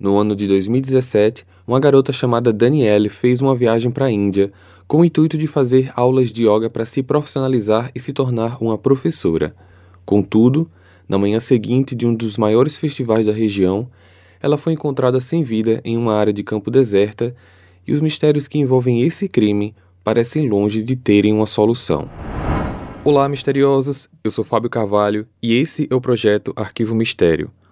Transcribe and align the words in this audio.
No 0.00 0.16
ano 0.16 0.36
de 0.36 0.46
2017, 0.46 1.44
uma 1.66 1.80
garota 1.80 2.12
chamada 2.12 2.52
Danielle 2.52 3.08
fez 3.08 3.42
uma 3.42 3.52
viagem 3.52 3.90
para 3.90 4.06
a 4.06 4.10
Índia 4.10 4.52
com 4.86 5.00
o 5.00 5.04
intuito 5.04 5.36
de 5.36 5.48
fazer 5.48 5.92
aulas 5.96 6.30
de 6.30 6.44
yoga 6.48 6.70
para 6.70 6.86
se 6.86 7.02
profissionalizar 7.02 7.90
e 7.92 7.98
se 7.98 8.12
tornar 8.12 8.62
uma 8.62 8.78
professora. 8.78 9.56
Contudo, 10.06 10.70
na 11.08 11.18
manhã 11.18 11.40
seguinte 11.40 11.96
de 11.96 12.06
um 12.06 12.14
dos 12.14 12.38
maiores 12.38 12.78
festivais 12.78 13.26
da 13.26 13.32
região, 13.32 13.88
ela 14.40 14.56
foi 14.56 14.74
encontrada 14.74 15.18
sem 15.18 15.42
vida 15.42 15.80
em 15.84 15.96
uma 15.96 16.14
área 16.14 16.32
de 16.32 16.44
campo 16.44 16.70
deserta 16.70 17.34
e 17.84 17.92
os 17.92 18.00
mistérios 18.00 18.46
que 18.46 18.56
envolvem 18.56 19.02
esse 19.02 19.28
crime 19.28 19.74
parecem 20.04 20.48
longe 20.48 20.80
de 20.80 20.94
terem 20.94 21.32
uma 21.32 21.46
solução. 21.46 22.08
Olá, 23.04 23.28
misteriosos! 23.28 24.08
Eu 24.22 24.30
sou 24.30 24.44
Fábio 24.44 24.70
Carvalho 24.70 25.26
e 25.42 25.54
esse 25.54 25.88
é 25.90 25.94
o 25.94 26.00
projeto 26.00 26.52
Arquivo 26.54 26.94
Mistério 26.94 27.50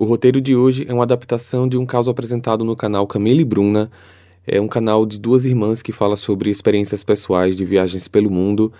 O 0.00 0.04
roteiro 0.04 0.40
de 0.40 0.54
hoje 0.54 0.86
é 0.88 0.94
uma 0.94 1.02
adaptação 1.02 1.66
de 1.66 1.76
um 1.76 1.84
caso 1.84 2.08
apresentado 2.08 2.64
no 2.64 2.76
canal 2.76 3.04
Camille 3.04 3.44
Bruna. 3.44 3.90
É 4.46 4.60
um 4.60 4.68
canal 4.68 5.04
de 5.04 5.18
duas 5.18 5.44
irmãs 5.44 5.82
que 5.82 5.90
fala 5.90 6.14
sobre 6.14 6.50
experiências 6.50 7.02
pessoais 7.02 7.56
de 7.56 7.64
viagens 7.64 8.06
pelo 8.06 8.30
mundo, 8.30 8.72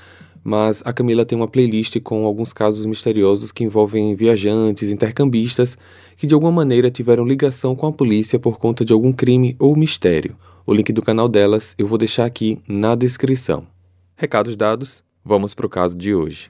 mas 0.44 0.80
a 0.86 0.92
Camila 0.92 1.24
tem 1.24 1.36
uma 1.36 1.48
playlist 1.48 1.98
com 2.02 2.24
alguns 2.24 2.52
casos 2.52 2.86
misteriosos 2.86 3.50
que 3.50 3.64
envolvem 3.64 4.14
viajantes, 4.14 4.92
intercambistas 4.92 5.76
que 6.16 6.24
de 6.24 6.34
alguma 6.34 6.52
maneira 6.52 6.88
tiveram 6.88 7.26
ligação 7.26 7.74
com 7.74 7.88
a 7.88 7.92
polícia 7.92 8.38
por 8.38 8.56
conta 8.56 8.84
de 8.84 8.92
algum 8.92 9.12
crime 9.12 9.56
ou 9.58 9.74
mistério. 9.74 10.36
O 10.64 10.72
link 10.72 10.92
do 10.92 11.02
canal 11.02 11.28
delas 11.28 11.74
eu 11.76 11.88
vou 11.88 11.98
deixar 11.98 12.26
aqui 12.26 12.60
na 12.68 12.94
descrição. 12.94 13.66
Recados 14.14 14.56
dados, 14.56 15.02
vamos 15.24 15.52
para 15.52 15.66
o 15.66 15.68
caso 15.68 15.96
de 15.96 16.14
hoje. 16.14 16.48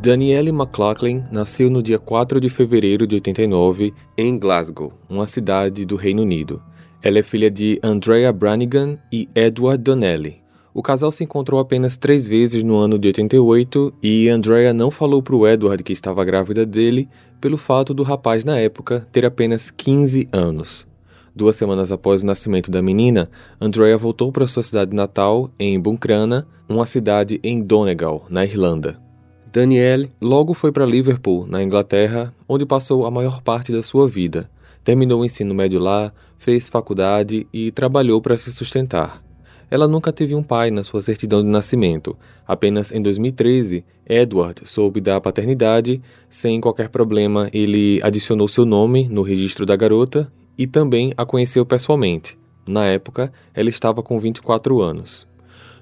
Danielle 0.00 0.50
McLaughlin 0.50 1.24
nasceu 1.28 1.68
no 1.68 1.82
dia 1.82 1.98
4 1.98 2.40
de 2.40 2.48
fevereiro 2.48 3.04
de 3.04 3.16
89 3.16 3.92
em 4.16 4.38
Glasgow, 4.38 4.92
uma 5.08 5.26
cidade 5.26 5.84
do 5.84 5.96
Reino 5.96 6.22
Unido. 6.22 6.62
Ela 7.02 7.18
é 7.18 7.22
filha 7.22 7.50
de 7.50 7.80
Andrea 7.82 8.32
Branigan 8.32 8.96
e 9.10 9.28
Edward 9.34 9.82
Donnelly. 9.82 10.40
O 10.72 10.84
casal 10.84 11.10
se 11.10 11.24
encontrou 11.24 11.58
apenas 11.58 11.96
três 11.96 12.28
vezes 12.28 12.62
no 12.62 12.76
ano 12.76 12.96
de 12.96 13.08
88 13.08 13.92
e 14.00 14.28
Andrea 14.28 14.72
não 14.72 14.88
falou 14.88 15.20
para 15.20 15.34
o 15.34 15.48
Edward 15.48 15.82
que 15.82 15.92
estava 15.92 16.24
grávida 16.24 16.64
dele 16.64 17.08
pelo 17.40 17.58
fato 17.58 17.92
do 17.92 18.04
rapaz 18.04 18.44
na 18.44 18.56
época 18.56 19.04
ter 19.10 19.24
apenas 19.24 19.68
15 19.68 20.28
anos. 20.32 20.86
Duas 21.34 21.56
semanas 21.56 21.90
após 21.90 22.22
o 22.22 22.26
nascimento 22.26 22.70
da 22.70 22.80
menina, 22.80 23.28
Andrea 23.60 23.98
voltou 23.98 24.30
para 24.30 24.46
sua 24.46 24.62
cidade 24.62 24.94
natal, 24.94 25.50
em 25.58 25.80
Buncrana, 25.80 26.46
uma 26.68 26.86
cidade 26.86 27.40
em 27.42 27.60
Donegal, 27.60 28.26
na 28.28 28.44
Irlanda. 28.44 29.07
Danielle 29.50 30.10
logo 30.20 30.52
foi 30.52 30.70
para 30.70 30.84
Liverpool, 30.84 31.46
na 31.46 31.62
Inglaterra, 31.62 32.34
onde 32.48 32.66
passou 32.66 33.06
a 33.06 33.10
maior 33.10 33.40
parte 33.40 33.72
da 33.72 33.82
sua 33.82 34.06
vida. 34.06 34.50
Terminou 34.84 35.20
o 35.20 35.24
ensino 35.24 35.54
médio 35.54 35.80
lá, 35.80 36.12
fez 36.38 36.68
faculdade 36.68 37.46
e 37.52 37.70
trabalhou 37.72 38.20
para 38.20 38.36
se 38.36 38.52
sustentar. 38.52 39.22
Ela 39.70 39.86
nunca 39.86 40.12
teve 40.12 40.34
um 40.34 40.42
pai 40.42 40.70
na 40.70 40.82
sua 40.82 41.02
certidão 41.02 41.42
de 41.42 41.48
nascimento. 41.48 42.16
Apenas 42.46 42.90
em 42.90 43.02
2013, 43.02 43.84
Edward 44.06 44.62
soube 44.64 45.00
da 45.00 45.20
paternidade. 45.20 46.00
Sem 46.28 46.60
qualquer 46.60 46.88
problema, 46.88 47.50
ele 47.52 48.00
adicionou 48.02 48.48
seu 48.48 48.64
nome 48.64 49.08
no 49.08 49.22
registro 49.22 49.66
da 49.66 49.76
garota 49.76 50.32
e 50.56 50.66
também 50.66 51.12
a 51.16 51.26
conheceu 51.26 51.66
pessoalmente. 51.66 52.38
Na 52.66 52.86
época, 52.86 53.30
ela 53.54 53.68
estava 53.68 54.02
com 54.02 54.18
24 54.18 54.80
anos. 54.80 55.27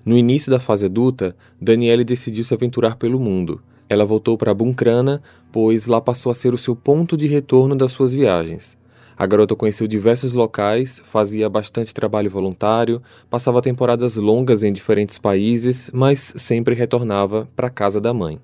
No 0.07 0.17
início 0.17 0.53
da 0.53 0.61
fase 0.61 0.87
adulta, 0.87 1.35
Danielle 1.61 2.05
decidiu 2.05 2.45
se 2.45 2.55
aventurar 2.55 2.95
pelo 2.95 3.19
mundo. 3.19 3.61
Ela 3.89 4.05
voltou 4.05 4.39
para 4.39 4.55
Buncrana, 4.55 5.21
pois 5.51 5.89
lá 5.89 6.01
passou 6.01 6.31
a 6.31 6.35
ser 6.35 6.55
o 6.55 6.59
seu 6.59 6.77
ponto 6.77 7.17
de 7.17 7.27
retorno 7.27 7.75
das 7.75 7.91
suas 7.91 8.13
viagens. 8.15 8.79
A 9.17 9.27
garota 9.27 9.57
conheceu 9.57 9.89
diversos 9.89 10.33
locais, 10.33 11.03
fazia 11.05 11.49
bastante 11.49 11.93
trabalho 11.93 12.31
voluntário, 12.31 13.03
passava 13.29 13.61
temporadas 13.61 14.15
longas 14.15 14.63
em 14.63 14.73
diferentes 14.73 15.19
países, 15.19 15.91
mas 15.93 16.35
sempre 16.37 16.77
retornava 16.77 17.49
para 17.57 17.67
a 17.67 17.71
casa 17.71 18.01
da 18.01 18.15
mãe. 18.15 18.39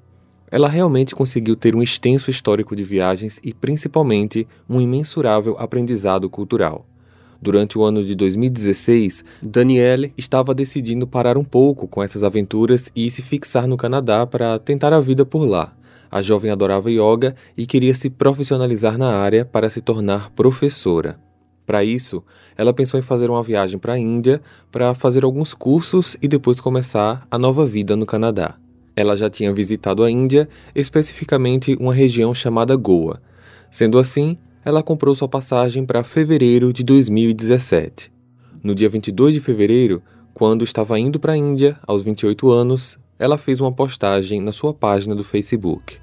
Ela 0.50 0.68
realmente 0.68 1.14
conseguiu 1.14 1.54
ter 1.54 1.76
um 1.76 1.82
extenso 1.82 2.28
histórico 2.28 2.74
de 2.74 2.82
viagens 2.82 3.38
e, 3.44 3.54
principalmente, 3.54 4.48
um 4.68 4.80
imensurável 4.80 5.56
aprendizado 5.60 6.28
cultural. 6.28 6.84
Durante 7.42 7.76
o 7.76 7.82
ano 7.82 8.04
de 8.04 8.14
2016, 8.14 9.24
Danielle 9.42 10.12
estava 10.16 10.54
decidindo 10.54 11.08
parar 11.08 11.36
um 11.36 11.42
pouco 11.42 11.88
com 11.88 12.00
essas 12.00 12.22
aventuras 12.22 12.88
e 12.94 13.10
se 13.10 13.20
fixar 13.20 13.66
no 13.66 13.76
Canadá 13.76 14.24
para 14.24 14.60
tentar 14.60 14.92
a 14.92 15.00
vida 15.00 15.26
por 15.26 15.44
lá. 15.44 15.74
A 16.08 16.22
jovem 16.22 16.52
adorava 16.52 16.88
yoga 16.88 17.34
e 17.56 17.66
queria 17.66 17.94
se 17.94 18.08
profissionalizar 18.08 18.96
na 18.96 19.16
área 19.16 19.44
para 19.44 19.68
se 19.68 19.80
tornar 19.80 20.30
professora. 20.30 21.18
Para 21.66 21.82
isso, 21.82 22.22
ela 22.56 22.72
pensou 22.72 23.00
em 23.00 23.02
fazer 23.02 23.28
uma 23.28 23.42
viagem 23.42 23.76
para 23.76 23.94
a 23.94 23.98
Índia 23.98 24.40
para 24.70 24.94
fazer 24.94 25.24
alguns 25.24 25.52
cursos 25.52 26.16
e 26.22 26.28
depois 26.28 26.60
começar 26.60 27.26
a 27.28 27.36
nova 27.36 27.66
vida 27.66 27.96
no 27.96 28.06
Canadá. 28.06 28.54
Ela 28.94 29.16
já 29.16 29.28
tinha 29.28 29.52
visitado 29.52 30.04
a 30.04 30.10
Índia, 30.10 30.48
especificamente 30.76 31.76
uma 31.80 31.92
região 31.92 32.32
chamada 32.32 32.76
Goa. 32.76 33.20
Sendo 33.68 33.98
assim, 33.98 34.38
ela 34.64 34.82
comprou 34.82 35.14
sua 35.14 35.28
passagem 35.28 35.84
para 35.84 36.04
fevereiro 36.04 36.72
de 36.72 36.84
2017. 36.84 38.12
No 38.62 38.74
dia 38.74 38.88
22 38.88 39.34
de 39.34 39.40
fevereiro, 39.40 40.02
quando 40.32 40.64
estava 40.64 40.98
indo 40.98 41.18
para 41.18 41.32
a 41.32 41.36
Índia, 41.36 41.78
aos 41.86 42.02
28 42.02 42.50
anos, 42.50 42.98
ela 43.18 43.36
fez 43.36 43.60
uma 43.60 43.72
postagem 43.72 44.40
na 44.40 44.52
sua 44.52 44.72
página 44.72 45.14
do 45.14 45.24
Facebook. 45.24 45.98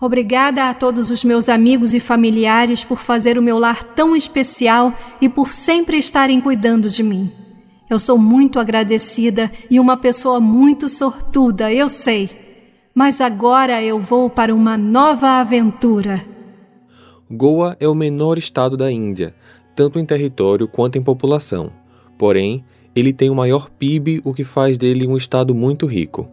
Obrigada 0.00 0.68
a 0.68 0.74
todos 0.74 1.10
os 1.10 1.22
meus 1.22 1.48
amigos 1.48 1.94
e 1.94 2.00
familiares 2.00 2.82
por 2.82 2.98
fazer 2.98 3.38
o 3.38 3.42
meu 3.42 3.58
lar 3.58 3.84
tão 3.94 4.16
especial 4.16 4.92
e 5.20 5.28
por 5.28 5.52
sempre 5.52 5.96
estarem 5.96 6.40
cuidando 6.40 6.88
de 6.88 7.02
mim. 7.02 7.30
Eu 7.88 8.00
sou 8.00 8.18
muito 8.18 8.58
agradecida 8.58 9.50
e 9.70 9.78
uma 9.78 9.96
pessoa 9.96 10.40
muito 10.40 10.88
sortuda, 10.88 11.72
eu 11.72 11.88
sei. 11.88 12.30
Mas 12.94 13.20
agora 13.20 13.82
eu 13.82 13.98
vou 13.98 14.28
para 14.28 14.54
uma 14.54 14.76
nova 14.76 15.40
aventura. 15.40 16.31
Goa 17.34 17.78
é 17.80 17.88
o 17.88 17.94
menor 17.94 18.36
estado 18.36 18.76
da 18.76 18.92
Índia, 18.92 19.34
tanto 19.74 19.98
em 19.98 20.04
território 20.04 20.68
quanto 20.68 20.98
em 20.98 21.02
população. 21.02 21.72
Porém, 22.18 22.62
ele 22.94 23.10
tem 23.10 23.30
o 23.30 23.34
maior 23.34 23.70
PIB, 23.70 24.20
o 24.22 24.34
que 24.34 24.44
faz 24.44 24.76
dele 24.76 25.08
um 25.08 25.16
estado 25.16 25.54
muito 25.54 25.86
rico. 25.86 26.28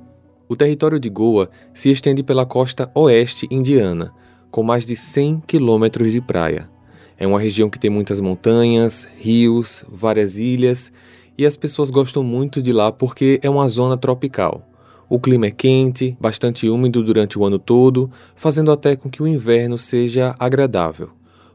O 0.50 0.58
território 0.58 1.00
de 1.00 1.10
Goa 1.10 1.50
se 1.74 1.90
estende 1.90 2.22
pela 2.22 2.46
costa 2.46 2.92
oeste 2.94 3.48
indiana, 3.50 4.14
com 4.52 4.62
mais 4.62 4.86
de 4.86 4.94
100 4.94 5.44
quilômetros 5.48 6.12
de 6.12 6.20
praia. 6.20 6.70
É 7.18 7.26
uma 7.26 7.40
região 7.40 7.70
que 7.70 7.80
tem 7.80 7.90
muitas 7.90 8.20
montanhas, 8.20 9.08
rios, 9.18 9.86
várias 9.88 10.38
ilhas, 10.38 10.92
e 11.38 11.46
as 11.46 11.56
pessoas 11.56 11.90
gostam 11.90 12.24
muito 12.24 12.62
de 12.62 12.74
lá 12.74 12.92
porque 12.92 13.40
é 13.42 13.50
uma 13.50 13.70
zona 13.70 13.96
tropical. 13.96 14.69
O 15.10 15.20
clima 15.20 15.48
é 15.48 15.52
quente, 15.52 16.16
bastante 16.22 16.70
úmido 16.70 17.04
durante 17.04 17.40
o 17.40 17.44
ano 17.44 17.58
todo, 17.58 18.12
fazendo 18.36 18.72
até 18.72 18.96
com 18.96 19.10
que 19.10 19.24
o 19.24 19.28
inverno 19.28 19.76
seja 19.76 20.36
agradável. 20.38 21.10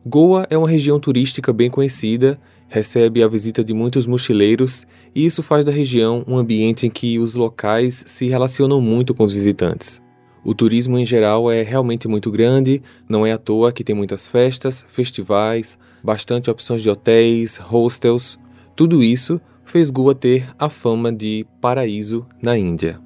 Goa 0.05 0.45
é 0.51 0.59
uma 0.59 0.69
região 0.69 0.99
turística 0.99 1.53
bem 1.53 1.71
conhecida, 1.71 2.37
recebe 2.67 3.23
a 3.23 3.29
visita 3.29 3.62
de 3.62 3.73
muitos 3.73 4.06
mochileiros 4.06 4.85
e 5.15 5.25
isso 5.25 5.41
faz 5.41 5.65
da 5.65 5.71
região 5.71 6.25
um 6.27 6.37
ambiente 6.37 6.85
em 6.85 6.91
que 6.91 7.17
os 7.21 7.35
locais 7.35 8.03
se 8.09 8.27
relacionam 8.27 8.81
muito 8.81 9.15
com 9.15 9.23
os 9.23 9.33
visitantes. 9.33 10.03
O 10.45 10.53
turismo 10.53 10.99
em 10.99 11.06
geral 11.06 11.49
é 11.51 11.62
realmente 11.62 12.09
muito 12.09 12.33
grande, 12.33 12.83
não 13.09 13.25
é 13.25 13.31
à 13.31 13.39
toa 13.39 13.71
que 13.71 13.85
tem 13.85 13.95
muitas 13.95 14.27
festas, 14.27 14.85
festivais, 14.91 15.79
bastante 16.03 16.51
opções 16.51 16.83
de 16.83 16.91
hotéis, 16.91 17.56
hostels. 17.56 18.37
Tudo 18.75 19.01
isso 19.01 19.41
fez 19.65 19.91
Goa 19.91 20.15
ter 20.15 20.45
a 20.59 20.69
fama 20.69 21.12
de 21.12 21.47
paraíso 21.61 22.27
na 22.43 22.59
Índia. 22.59 23.01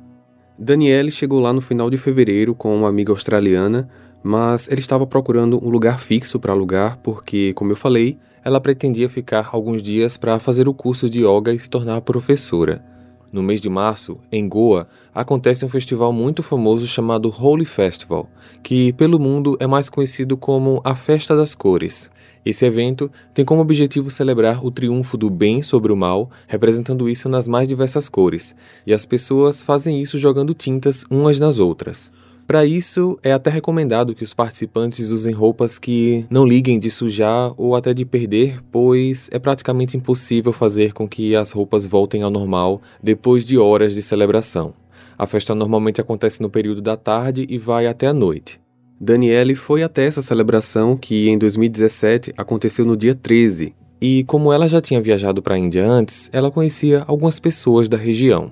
Danielle 0.59 1.13
chegou 1.13 1.39
lá 1.39 1.53
no 1.53 1.61
final 1.61 1.89
de 1.89 1.97
fevereiro 1.97 2.53
com 2.53 2.77
uma 2.77 2.89
amiga 2.89 3.13
australiana, 3.13 3.89
mas 4.25 4.67
ele 4.69 4.81
estava 4.81 5.07
procurando 5.07 5.65
um 5.65 5.71
lugar 5.71 6.01
fixo 6.01 6.41
para 6.41 6.53
alugar 6.53 6.99
porque, 6.99 7.53
como 7.55 7.71
eu 7.71 7.77
falei, 7.77 8.19
ela 8.45 8.61
pretendia 8.61 9.09
ficar 9.09 9.51
alguns 9.53 9.81
dias 9.81 10.17
para 10.17 10.41
fazer 10.41 10.67
o 10.67 10.75
curso 10.75 11.09
de 11.09 11.25
yoga 11.25 11.53
e 11.53 11.59
se 11.61 11.71
tornar 11.71 12.01
professora. 12.01 12.85
No 13.31 13.43
mês 13.43 13.61
de 13.61 13.69
março, 13.69 14.19
em 14.33 14.49
Goa, 14.49 14.89
acontece 15.15 15.65
um 15.65 15.69
festival 15.69 16.13
muito 16.13 16.43
famoso 16.43 16.89
chamado 16.89 17.33
Holy 17.39 17.65
Festival, 17.65 18.29
que 18.63 18.93
pelo 18.95 19.21
mundo 19.21 19.57
é 19.61 19.67
mais 19.67 19.89
conhecido 19.89 20.37
como 20.37 20.81
a 20.83 20.95
Festa 20.95 21.37
das 21.37 21.55
Cores. 21.55 22.11
Esse 22.49 22.65
evento 22.65 23.11
tem 23.35 23.45
como 23.45 23.61
objetivo 23.61 24.11
celebrar 24.11 24.65
o 24.65 24.71
triunfo 24.71 25.19
do 25.19 25.29
bem 25.29 25.61
sobre 25.61 25.93
o 25.93 25.97
mal, 25.97 26.31
representando 26.47 27.07
isso 27.07 27.29
nas 27.29 27.47
mais 27.47 27.69
diversas 27.69 28.09
cores, 28.09 28.57
e 28.87 28.95
as 28.95 29.05
pessoas 29.05 29.63
fazem 29.63 30.01
isso 30.01 30.19
jogando 30.19 30.55
tintas 30.55 31.05
umas 31.11 31.39
nas 31.39 31.59
outras. 31.59 32.11
Para 32.47 32.65
isso, 32.65 33.19
é 33.23 33.33
até 33.33 33.51
recomendado 33.51 34.15
que 34.15 34.25
os 34.25 34.33
participantes 34.33 35.11
usem 35.11 35.35
roupas 35.35 35.79
que 35.79 36.25
não 36.31 36.47
liguem 36.47 36.79
de 36.79 36.91
sujar 36.91 37.53
ou 37.59 37.77
até 37.77 37.93
de 37.93 38.07
perder, 38.07 38.63
pois 38.73 39.29
é 39.31 39.39
praticamente 39.39 39.99
impossível 39.99 40.51
fazer 40.51 40.95
com 40.95 41.07
que 41.07 41.37
as 41.37 41.51
roupas 41.51 41.87
voltem 41.87 42.23
ao 42.23 42.31
normal 42.31 42.81
depois 43.03 43.45
de 43.45 43.59
horas 43.59 43.95
de 43.95 44.01
celebração. 44.01 44.73
A 45.19 45.27
festa 45.27 45.55
normalmente 45.55 46.01
acontece 46.01 46.41
no 46.41 46.49
período 46.49 46.81
da 46.81 46.97
tarde 46.97 47.45
e 47.47 47.59
vai 47.59 47.87
até 47.87 48.07
a 48.07 48.15
noite. 48.15 48.59
Daniele 49.01 49.55
foi 49.55 49.85
até 49.85 50.07
essa 50.07 50.21
celebração 50.21 50.97
que 50.97 51.29
em 51.29 51.39
2017 51.39 52.35
aconteceu 52.37 52.85
no 52.85 52.97
dia 52.97 53.15
13, 53.15 53.73
e 54.01 54.25
como 54.25 54.53
ela 54.53 54.69
já 54.69 54.81
tinha 54.81 55.01
viajado 55.01 55.41
para 55.41 55.55
a 55.55 55.59
Índia 55.59 55.87
antes, 55.89 56.29
ela 56.33 56.51
conhecia 56.51 57.05
algumas 57.07 57.39
pessoas 57.39 57.89
da 57.89 57.97
região. 57.97 58.51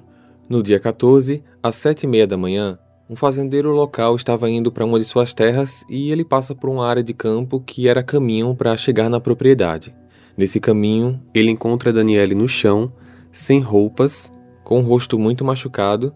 No 0.48 0.62
dia 0.62 0.78
14, 0.78 1.42
às 1.60 1.74
sete 1.74 2.04
e 2.04 2.06
meia 2.06 2.28
da 2.28 2.36
manhã, 2.36 2.78
um 3.10 3.16
fazendeiro 3.16 3.72
local 3.72 4.14
estava 4.14 4.48
indo 4.48 4.70
para 4.70 4.84
uma 4.84 5.00
de 5.00 5.04
suas 5.04 5.34
terras 5.34 5.84
e 5.90 6.12
ele 6.12 6.24
passa 6.24 6.54
por 6.54 6.70
uma 6.70 6.86
área 6.86 7.02
de 7.02 7.12
campo 7.12 7.60
que 7.60 7.88
era 7.88 8.02
caminho 8.02 8.54
para 8.54 8.76
chegar 8.76 9.10
na 9.10 9.18
propriedade. 9.18 9.92
Nesse 10.36 10.60
caminho, 10.60 11.20
ele 11.34 11.50
encontra 11.50 11.92
Daniele 11.92 12.36
no 12.36 12.48
chão, 12.48 12.92
sem 13.32 13.58
roupas, 13.58 14.30
com 14.62 14.78
o 14.78 14.82
rosto 14.82 15.18
muito 15.18 15.44
machucado. 15.44 16.14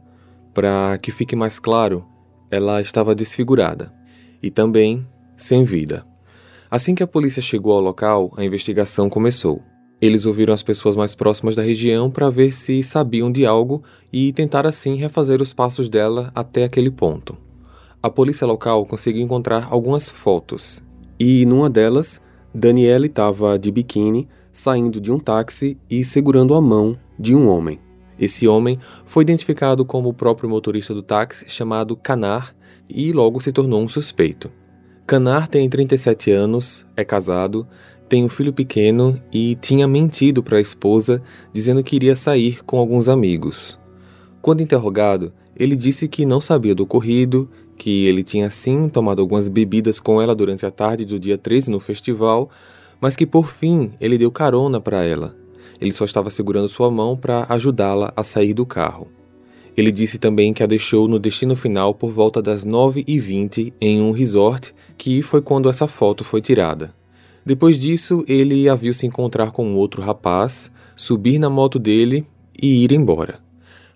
Para 0.54 0.98
que 0.98 1.10
fique 1.10 1.34
mais 1.34 1.58
claro, 1.58 2.04
ela 2.50 2.80
estava 2.80 3.14
desfigurada 3.14 3.98
e 4.42 4.50
também 4.50 5.06
sem 5.36 5.64
vida. 5.64 6.06
Assim 6.70 6.94
que 6.94 7.02
a 7.02 7.06
polícia 7.06 7.42
chegou 7.42 7.72
ao 7.72 7.80
local, 7.80 8.32
a 8.36 8.44
investigação 8.44 9.10
começou. 9.10 9.60
Eles 10.00 10.24
ouviram 10.24 10.54
as 10.54 10.62
pessoas 10.62 10.96
mais 10.96 11.14
próximas 11.14 11.56
da 11.56 11.62
região 11.62 12.10
para 12.10 12.30
ver 12.30 12.52
se 12.52 12.82
sabiam 12.82 13.30
de 13.30 13.44
algo 13.44 13.82
e 14.12 14.32
tentar 14.32 14.66
assim 14.66 14.94
refazer 14.96 15.42
os 15.42 15.52
passos 15.52 15.88
dela 15.88 16.30
até 16.34 16.64
aquele 16.64 16.90
ponto. 16.90 17.36
A 18.02 18.08
polícia 18.08 18.46
local 18.46 18.86
conseguiu 18.86 19.22
encontrar 19.22 19.68
algumas 19.70 20.08
fotos 20.08 20.82
e 21.22 21.44
numa 21.44 21.68
delas, 21.68 22.18
Daniele 22.54 23.08
estava 23.08 23.58
de 23.58 23.70
biquíni, 23.70 24.26
saindo 24.50 24.98
de 24.98 25.12
um 25.12 25.18
táxi 25.18 25.76
e 25.90 26.02
segurando 26.02 26.54
a 26.54 26.62
mão 26.62 26.98
de 27.18 27.34
um 27.34 27.46
homem. 27.46 27.78
Esse 28.18 28.48
homem 28.48 28.78
foi 29.04 29.22
identificado 29.22 29.84
como 29.84 30.08
o 30.08 30.14
próprio 30.14 30.48
motorista 30.48 30.94
do 30.94 31.02
táxi 31.02 31.44
chamado 31.46 31.94
Canar 31.94 32.54
e 32.94 33.12
logo 33.12 33.40
se 33.40 33.52
tornou 33.52 33.82
um 33.82 33.88
suspeito. 33.88 34.50
Canar 35.06 35.48
tem 35.48 35.68
37 35.68 36.30
anos, 36.30 36.86
é 36.96 37.04
casado, 37.04 37.66
tem 38.08 38.24
um 38.24 38.28
filho 38.28 38.52
pequeno 38.52 39.20
e 39.32 39.56
tinha 39.56 39.86
mentido 39.86 40.42
para 40.42 40.58
a 40.58 40.60
esposa 40.60 41.22
dizendo 41.52 41.82
que 41.82 41.96
iria 41.96 42.16
sair 42.16 42.64
com 42.64 42.78
alguns 42.78 43.08
amigos. 43.08 43.78
Quando 44.42 44.62
interrogado, 44.62 45.32
ele 45.56 45.76
disse 45.76 46.08
que 46.08 46.24
não 46.24 46.40
sabia 46.40 46.74
do 46.74 46.84
ocorrido, 46.84 47.48
que 47.76 48.06
ele 48.06 48.22
tinha 48.22 48.50
sim 48.50 48.88
tomado 48.88 49.20
algumas 49.20 49.48
bebidas 49.48 50.00
com 50.00 50.20
ela 50.20 50.34
durante 50.34 50.66
a 50.66 50.70
tarde 50.70 51.04
do 51.04 51.18
dia 51.18 51.38
13 51.38 51.70
no 51.70 51.80
festival, 51.80 52.50
mas 53.00 53.16
que 53.16 53.26
por 53.26 53.46
fim 53.46 53.92
ele 54.00 54.18
deu 54.18 54.30
carona 54.30 54.80
para 54.80 55.04
ela. 55.04 55.36
Ele 55.80 55.92
só 55.92 56.04
estava 56.04 56.30
segurando 56.30 56.68
sua 56.68 56.90
mão 56.90 57.16
para 57.16 57.46
ajudá-la 57.48 58.12
a 58.16 58.22
sair 58.22 58.52
do 58.52 58.66
carro. 58.66 59.08
Ele 59.80 59.90
disse 59.90 60.18
também 60.18 60.52
que 60.52 60.62
a 60.62 60.66
deixou 60.66 61.08
no 61.08 61.18
destino 61.18 61.56
final 61.56 61.94
por 61.94 62.10
volta 62.10 62.42
das 62.42 62.66
9h20 62.66 63.72
em 63.80 63.98
um 63.98 64.10
resort, 64.10 64.74
que 64.98 65.22
foi 65.22 65.40
quando 65.40 65.70
essa 65.70 65.88
foto 65.88 66.22
foi 66.22 66.42
tirada. 66.42 66.94
Depois 67.46 67.78
disso, 67.78 68.22
ele 68.28 68.68
a 68.68 68.74
viu 68.74 68.92
se 68.92 69.06
encontrar 69.06 69.52
com 69.52 69.66
um 69.66 69.76
outro 69.76 70.02
rapaz, 70.02 70.70
subir 70.94 71.38
na 71.38 71.48
moto 71.48 71.78
dele 71.78 72.26
e 72.62 72.84
ir 72.84 72.92
embora. 72.92 73.40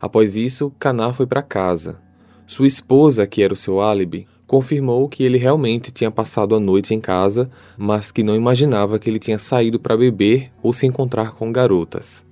Após 0.01 0.37
isso, 0.37 0.73
Caná 0.79 1.13
foi 1.13 1.27
para 1.27 1.43
casa. 1.43 2.01
Sua 2.47 2.67
esposa, 2.67 3.27
que 3.27 3.43
era 3.43 3.53
o 3.53 3.57
seu 3.57 3.79
álibi, 3.83 4.27
confirmou 4.47 5.07
que 5.07 5.23
ele 5.23 5.37
realmente 5.37 5.93
tinha 5.93 6.11
passado 6.11 6.55
a 6.55 6.61
noite 6.61 6.95
em 6.95 7.01
casa, 7.01 7.51
mas 7.77 8.11
que 8.11 8.23
não 8.23 8.35
imaginava 8.35 8.99
que 8.99 9.11
ele 9.11 9.19
tinha 9.19 9.39
saído 9.39 9.79
para 9.79 9.99
beber 9.99 10.51
ou 10.63 10.73
se 10.73 10.87
encontrar 10.87 11.33
com 11.33 11.53
garotas. 11.53 12.24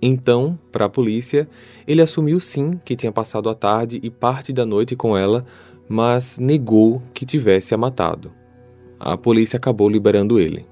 Então, 0.00 0.58
para 0.70 0.84
a 0.84 0.88
polícia, 0.88 1.48
ele 1.86 2.02
assumiu 2.02 2.38
sim 2.38 2.80
que 2.84 2.94
tinha 2.94 3.12
passado 3.12 3.48
a 3.48 3.54
tarde 3.54 3.98
e 4.02 4.10
parte 4.10 4.52
da 4.52 4.64
noite 4.64 4.94
com 4.94 5.16
ela, 5.16 5.44
mas 5.88 6.38
negou 6.38 7.02
que 7.12 7.26
tivesse 7.26 7.74
a 7.74 7.78
matado 7.78 8.38
a 8.98 9.16
polícia 9.16 9.56
acabou 9.56 9.88
liberando 9.88 10.40
ele. 10.40 10.66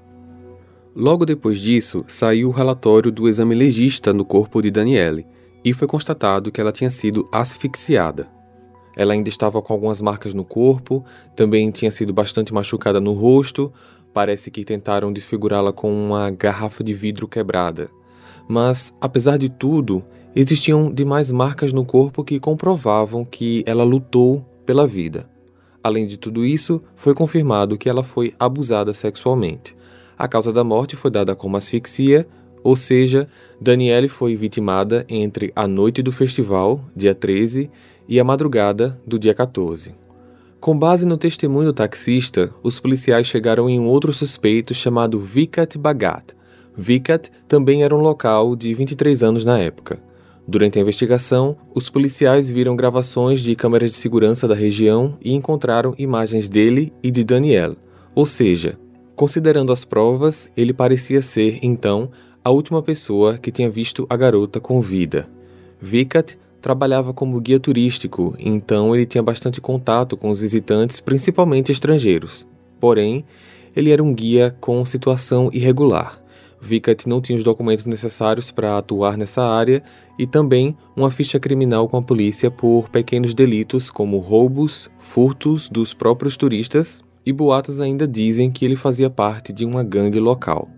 Logo 0.95 1.25
depois 1.25 1.59
disso, 1.59 2.03
saiu 2.07 2.49
o 2.49 2.51
relatório 2.51 3.11
do 3.11 3.27
exame 3.27 3.55
legista 3.55 4.11
no 4.11 4.25
corpo 4.25 4.61
de 4.61 4.71
Daniele 4.71 5.25
e 5.63 5.73
foi 5.73 5.87
constatado 5.87 6.51
que 6.51 6.59
ela 6.59 6.71
tinha 6.71 6.89
sido 6.89 7.27
asfixiada. 7.31 8.27
Ela 8.95 9.13
ainda 9.13 9.29
estava 9.29 9.61
com 9.61 9.73
algumas 9.73 10.01
marcas 10.01 10.33
no 10.33 10.43
corpo, 10.43 11.05
também 11.35 11.69
tinha 11.69 11.91
sido 11.91 12.11
bastante 12.11 12.51
machucada 12.51 12.99
no 12.99 13.13
rosto, 13.13 13.71
parece 14.11 14.49
que 14.49 14.65
tentaram 14.65 15.13
desfigurá-la 15.13 15.71
com 15.71 15.93
uma 15.93 16.31
garrafa 16.31 16.83
de 16.83 16.93
vidro 16.93 17.27
quebrada. 17.27 17.91
Mas, 18.47 18.93
apesar 19.01 19.37
de 19.37 19.49
tudo, 19.49 20.03
existiam 20.35 20.91
demais 20.91 21.31
marcas 21.31 21.73
no 21.73 21.85
corpo 21.85 22.23
que 22.23 22.39
comprovavam 22.39 23.25
que 23.25 23.63
ela 23.65 23.83
lutou 23.83 24.45
pela 24.65 24.87
vida. 24.87 25.29
Além 25.83 26.05
de 26.05 26.17
tudo 26.17 26.45
isso, 26.45 26.81
foi 26.95 27.13
confirmado 27.13 27.77
que 27.77 27.89
ela 27.89 28.03
foi 28.03 28.33
abusada 28.39 28.93
sexualmente. 28.93 29.75
A 30.17 30.27
causa 30.27 30.51
da 30.51 30.63
morte 30.63 30.95
foi 30.95 31.11
dada 31.11 31.35
como 31.35 31.57
asfixia, 31.57 32.27
ou 32.63 32.75
seja, 32.75 33.29
Daniele 33.61 34.07
foi 34.07 34.35
vitimada 34.35 35.05
entre 35.07 35.51
a 35.55 35.67
noite 35.67 36.01
do 36.01 36.11
festival, 36.11 36.81
dia 36.95 37.15
13, 37.15 37.69
e 38.07 38.19
a 38.19 38.23
madrugada 38.23 38.99
do 39.05 39.19
dia 39.19 39.33
14. 39.33 39.93
Com 40.59 40.77
base 40.77 41.05
no 41.05 41.17
testemunho 41.17 41.67
do 41.67 41.73
taxista, 41.73 42.53
os 42.63 42.79
policiais 42.79 43.27
chegaram 43.27 43.69
em 43.69 43.79
um 43.79 43.85
outro 43.85 44.11
suspeito 44.11 44.73
chamado 44.73 45.19
Vikat 45.19 45.77
Bhagat. 45.77 46.35
Vikat 46.77 47.31
também 47.47 47.83
era 47.83 47.95
um 47.95 48.01
local 48.01 48.55
de 48.55 48.71
23 48.73 49.23
anos 49.23 49.43
na 49.43 49.57
época. 49.57 49.99
Durante 50.47 50.77
a 50.77 50.81
investigação, 50.81 51.57
os 51.73 51.89
policiais 51.89 52.51
viram 52.51 52.75
gravações 52.75 53.41
de 53.41 53.55
câmeras 53.55 53.89
de 53.89 53.97
segurança 53.97 54.47
da 54.47 54.53
região 54.53 55.17
e 55.19 55.33
encontraram 55.33 55.95
imagens 55.97 56.47
dele 56.47 56.93
e 57.01 57.09
de 57.09 57.23
Daniel. 57.23 57.75
Ou 58.13 58.25
seja, 58.25 58.77
considerando 59.15 59.73
as 59.73 59.83
provas, 59.83 60.49
ele 60.55 60.71
parecia 60.71 61.21
ser, 61.21 61.59
então, 61.63 62.11
a 62.43 62.51
última 62.51 62.81
pessoa 62.81 63.37
que 63.37 63.51
tinha 63.51 63.69
visto 63.69 64.05
a 64.09 64.15
garota 64.15 64.59
com 64.59 64.79
vida. 64.79 65.27
Vikat 65.81 66.37
trabalhava 66.61 67.13
como 67.13 67.41
guia 67.41 67.59
turístico, 67.59 68.35
então 68.39 68.95
ele 68.95 69.05
tinha 69.05 69.23
bastante 69.23 69.59
contato 69.59 70.15
com 70.15 70.29
os 70.29 70.39
visitantes, 70.39 70.99
principalmente 70.99 71.71
estrangeiros. 71.71 72.47
Porém, 72.79 73.25
ele 73.75 73.91
era 73.91 74.03
um 74.03 74.13
guia 74.13 74.55
com 74.61 74.85
situação 74.85 75.49
irregular. 75.51 76.21
Vicat 76.59 77.07
não 77.07 77.21
tinha 77.21 77.37
os 77.37 77.43
documentos 77.43 77.85
necessários 77.85 78.51
para 78.51 78.77
atuar 78.77 79.17
nessa 79.17 79.43
área 79.43 79.83
e 80.17 80.25
também 80.25 80.75
uma 80.95 81.11
ficha 81.11 81.39
criminal 81.39 81.87
com 81.87 81.97
a 81.97 82.01
polícia 82.01 82.49
por 82.49 82.89
pequenos 82.89 83.33
delitos 83.33 83.89
como 83.89 84.17
roubos, 84.17 84.89
furtos 84.97 85.69
dos 85.69 85.93
próprios 85.93 86.35
turistas 86.35 87.03
e 87.25 87.31
boatos 87.31 87.79
ainda 87.81 88.07
dizem 88.07 88.49
que 88.49 88.65
ele 88.65 88.75
fazia 88.75 89.09
parte 89.09 89.53
de 89.53 89.65
uma 89.65 89.83
gangue 89.83 90.19
local. 90.19 90.69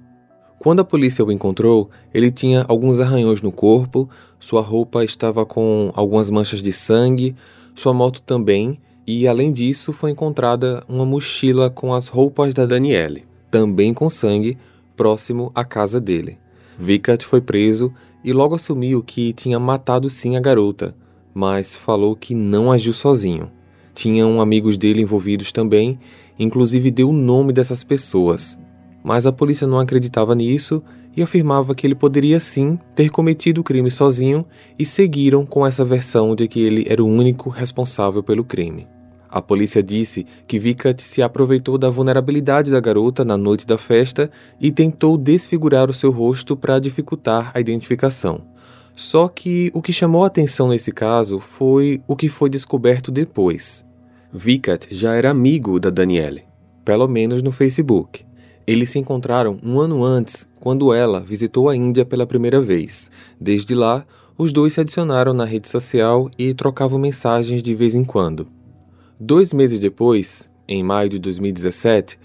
Quando 0.60 0.82
a 0.82 0.84
polícia 0.84 1.24
o 1.24 1.32
encontrou, 1.32 1.90
ele 2.14 2.30
tinha 2.30 2.66
alguns 2.68 3.00
arranhões 3.00 3.42
no 3.42 3.52
corpo, 3.52 4.10
sua 4.40 4.62
roupa 4.62 5.06
estava 5.06 5.46
com 5.46 5.92
algumas 5.96 6.30
manchas 6.30 6.62
de 6.62 6.74
sangue, 6.74 7.34
sua 7.74 7.94
moto 7.94 8.22
também, 8.22 8.78
e 9.08 9.26
além 9.26 9.54
disso 9.54 9.94
foi 9.94 10.12
encontrada 10.12 10.84
uma 10.90 11.06
mochila 11.06 11.70
com 11.70 11.94
as 11.94 12.10
roupas 12.10 12.54
da 12.54 12.66
Daniele, 12.66 13.26
também 13.50 13.94
com 13.94 14.10
sangue, 14.10 14.58
próximo 15.00 15.50
à 15.56 15.64
casa 15.64 15.98
dele. 15.98 16.38
Vicat 16.78 17.26
foi 17.26 17.40
preso 17.40 17.90
e 18.22 18.34
logo 18.34 18.56
assumiu 18.56 19.02
que 19.02 19.32
tinha 19.32 19.58
matado 19.58 20.10
sim 20.10 20.36
a 20.36 20.42
garota, 20.42 20.94
mas 21.34 21.74
falou 21.74 22.18
que 22.18 22.36
não 22.36 22.70
agiu 22.70 22.92
sozinho. 22.92 23.50
Tinham 23.96 24.42
amigos 24.42 24.78
dele 24.78 25.02
envolvidos 25.02 25.54
também, 25.54 25.98
inclusive 26.38 26.92
deu 26.92 27.12
o 27.12 27.14
nome 27.14 27.54
dessas 27.54 27.82
pessoas. 27.82 28.60
Mas 29.02 29.26
a 29.26 29.32
polícia 29.32 29.66
não 29.66 29.80
acreditava 29.80 30.36
nisso 30.36 30.84
e 31.16 31.24
afirmava 31.24 31.74
que 31.74 31.88
ele 31.88 31.96
poderia 31.96 32.38
sim 32.38 32.78
ter 32.94 33.10
cometido 33.10 33.62
o 33.62 33.64
crime 33.64 33.90
sozinho 33.90 34.46
e 34.78 34.86
seguiram 34.86 35.46
com 35.46 35.66
essa 35.66 35.86
versão 35.86 36.36
de 36.36 36.46
que 36.46 36.60
ele 36.60 36.86
era 36.90 37.02
o 37.02 37.08
único 37.08 37.50
responsável 37.50 38.22
pelo 38.22 38.44
crime. 38.44 38.86
A 39.32 39.42
polícia 39.42 39.84
disse 39.84 40.26
que 40.48 40.58
Vicat 40.58 41.04
se 41.04 41.22
aproveitou 41.22 41.78
da 41.78 41.90
vulnerabilidade 41.90 42.72
da 42.72 42.80
garota 42.80 43.24
na 43.24 43.38
noite 43.38 43.68
da 43.68 43.78
festa 43.78 44.32
e 44.60 44.72
tentou 44.72 45.18
desfigurar 45.18 45.90
o 45.90 45.94
seu 45.94 46.12
rosto 46.12 46.58
para 46.58 46.80
dificultar 46.80 47.52
a 47.54 47.60
identificação. 47.60 48.42
Só 48.96 49.28
que 49.28 49.70
o 49.74 49.82
que 49.82 49.94
chamou 49.94 50.24
a 50.24 50.28
atenção 50.28 50.70
nesse 50.70 50.92
caso 50.92 51.40
foi 51.40 52.02
o 52.08 52.16
que 52.16 52.28
foi 52.28 52.50
descoberto 52.50 53.12
depois. 53.12 53.86
Vicat 54.34 54.88
já 54.92 55.14
era 55.14 55.30
amigo 55.30 55.80
da 55.80 55.92
Danielle, 55.92 56.44
pelo 56.84 57.08
menos 57.08 57.44
no 57.44 57.52
Facebook. 57.52 58.26
Eles 58.66 58.90
se 58.90 59.00
encontraram 59.00 59.60
um 59.64 59.80
ano 59.80 60.04
antes, 60.04 60.48
quando 60.60 60.94
ela 60.94 61.20
visitou 61.20 61.70
a 61.70 61.76
Índia 61.76 62.04
pela 62.04 62.28
primeira 62.28 62.60
vez. 62.60 63.10
Desde 63.40 63.74
lá, 63.74 64.06
os 64.38 64.52
dois 64.52 64.74
se 64.74 64.82
adicionaram 64.82 65.34
na 65.34 65.46
rede 65.46 65.70
social 65.70 66.30
e 66.38 66.54
trocavam 66.54 67.00
mensagens 67.00 67.64
de 67.64 67.74
vez 67.76 67.96
em 67.96 68.04
quando. 68.04 68.48
Dois 69.22 69.52
meses 69.52 69.82
depois, 69.82 70.48
em 70.66 70.82
maio 70.82 71.10
de 71.10 71.20
2017, 71.20 72.18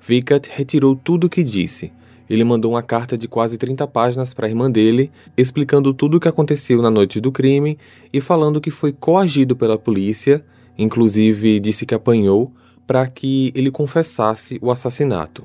Vicat 0.00 0.50
retirou 0.52 0.96
tudo 0.96 1.28
o 1.28 1.30
que 1.30 1.44
disse. 1.44 1.92
Ele 2.28 2.42
mandou 2.42 2.72
uma 2.72 2.82
carta 2.82 3.16
de 3.16 3.28
quase 3.28 3.56
30 3.56 3.86
páginas 3.86 4.34
para 4.34 4.46
a 4.46 4.48
irmã 4.48 4.68
dele, 4.68 5.12
explicando 5.36 5.94
tudo 5.94 6.16
o 6.16 6.20
que 6.20 6.26
aconteceu 6.26 6.82
na 6.82 6.90
noite 6.90 7.20
do 7.20 7.30
crime 7.30 7.78
e 8.12 8.20
falando 8.20 8.60
que 8.60 8.72
foi 8.72 8.92
coagido 8.92 9.54
pela 9.54 9.78
polícia, 9.78 10.44
inclusive 10.76 11.60
disse 11.60 11.86
que 11.86 11.94
apanhou, 11.94 12.50
para 12.84 13.06
que 13.06 13.52
ele 13.54 13.70
confessasse 13.70 14.58
o 14.60 14.72
assassinato. 14.72 15.44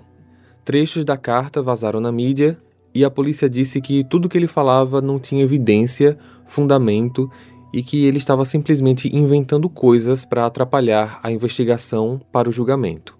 Trechos 0.64 1.06
da 1.06 1.16
carta 1.16 1.62
vazaram 1.62 2.00
na 2.00 2.12
mídia 2.12 2.58
e 2.96 3.06
a 3.06 3.12
polícia 3.12 3.48
disse 3.48 3.80
que 3.80 4.04
tudo 4.04 4.28
que 4.28 4.36
ele 4.36 4.48
falava 4.48 5.02
não 5.02 5.20
tinha 5.20 5.44
evidência, 5.44 6.18
fundamento 6.46 7.30
e 7.76 7.84
que 7.84 8.06
ele 8.06 8.18
estava 8.18 8.46
simplesmente 8.46 9.14
inventando 9.14 9.68
coisas 9.68 10.24
para 10.24 10.46
atrapalhar 10.46 11.20
a 11.22 11.30
investigação 11.30 12.22
para 12.32 12.48
o 12.48 12.52
julgamento. 12.52 13.20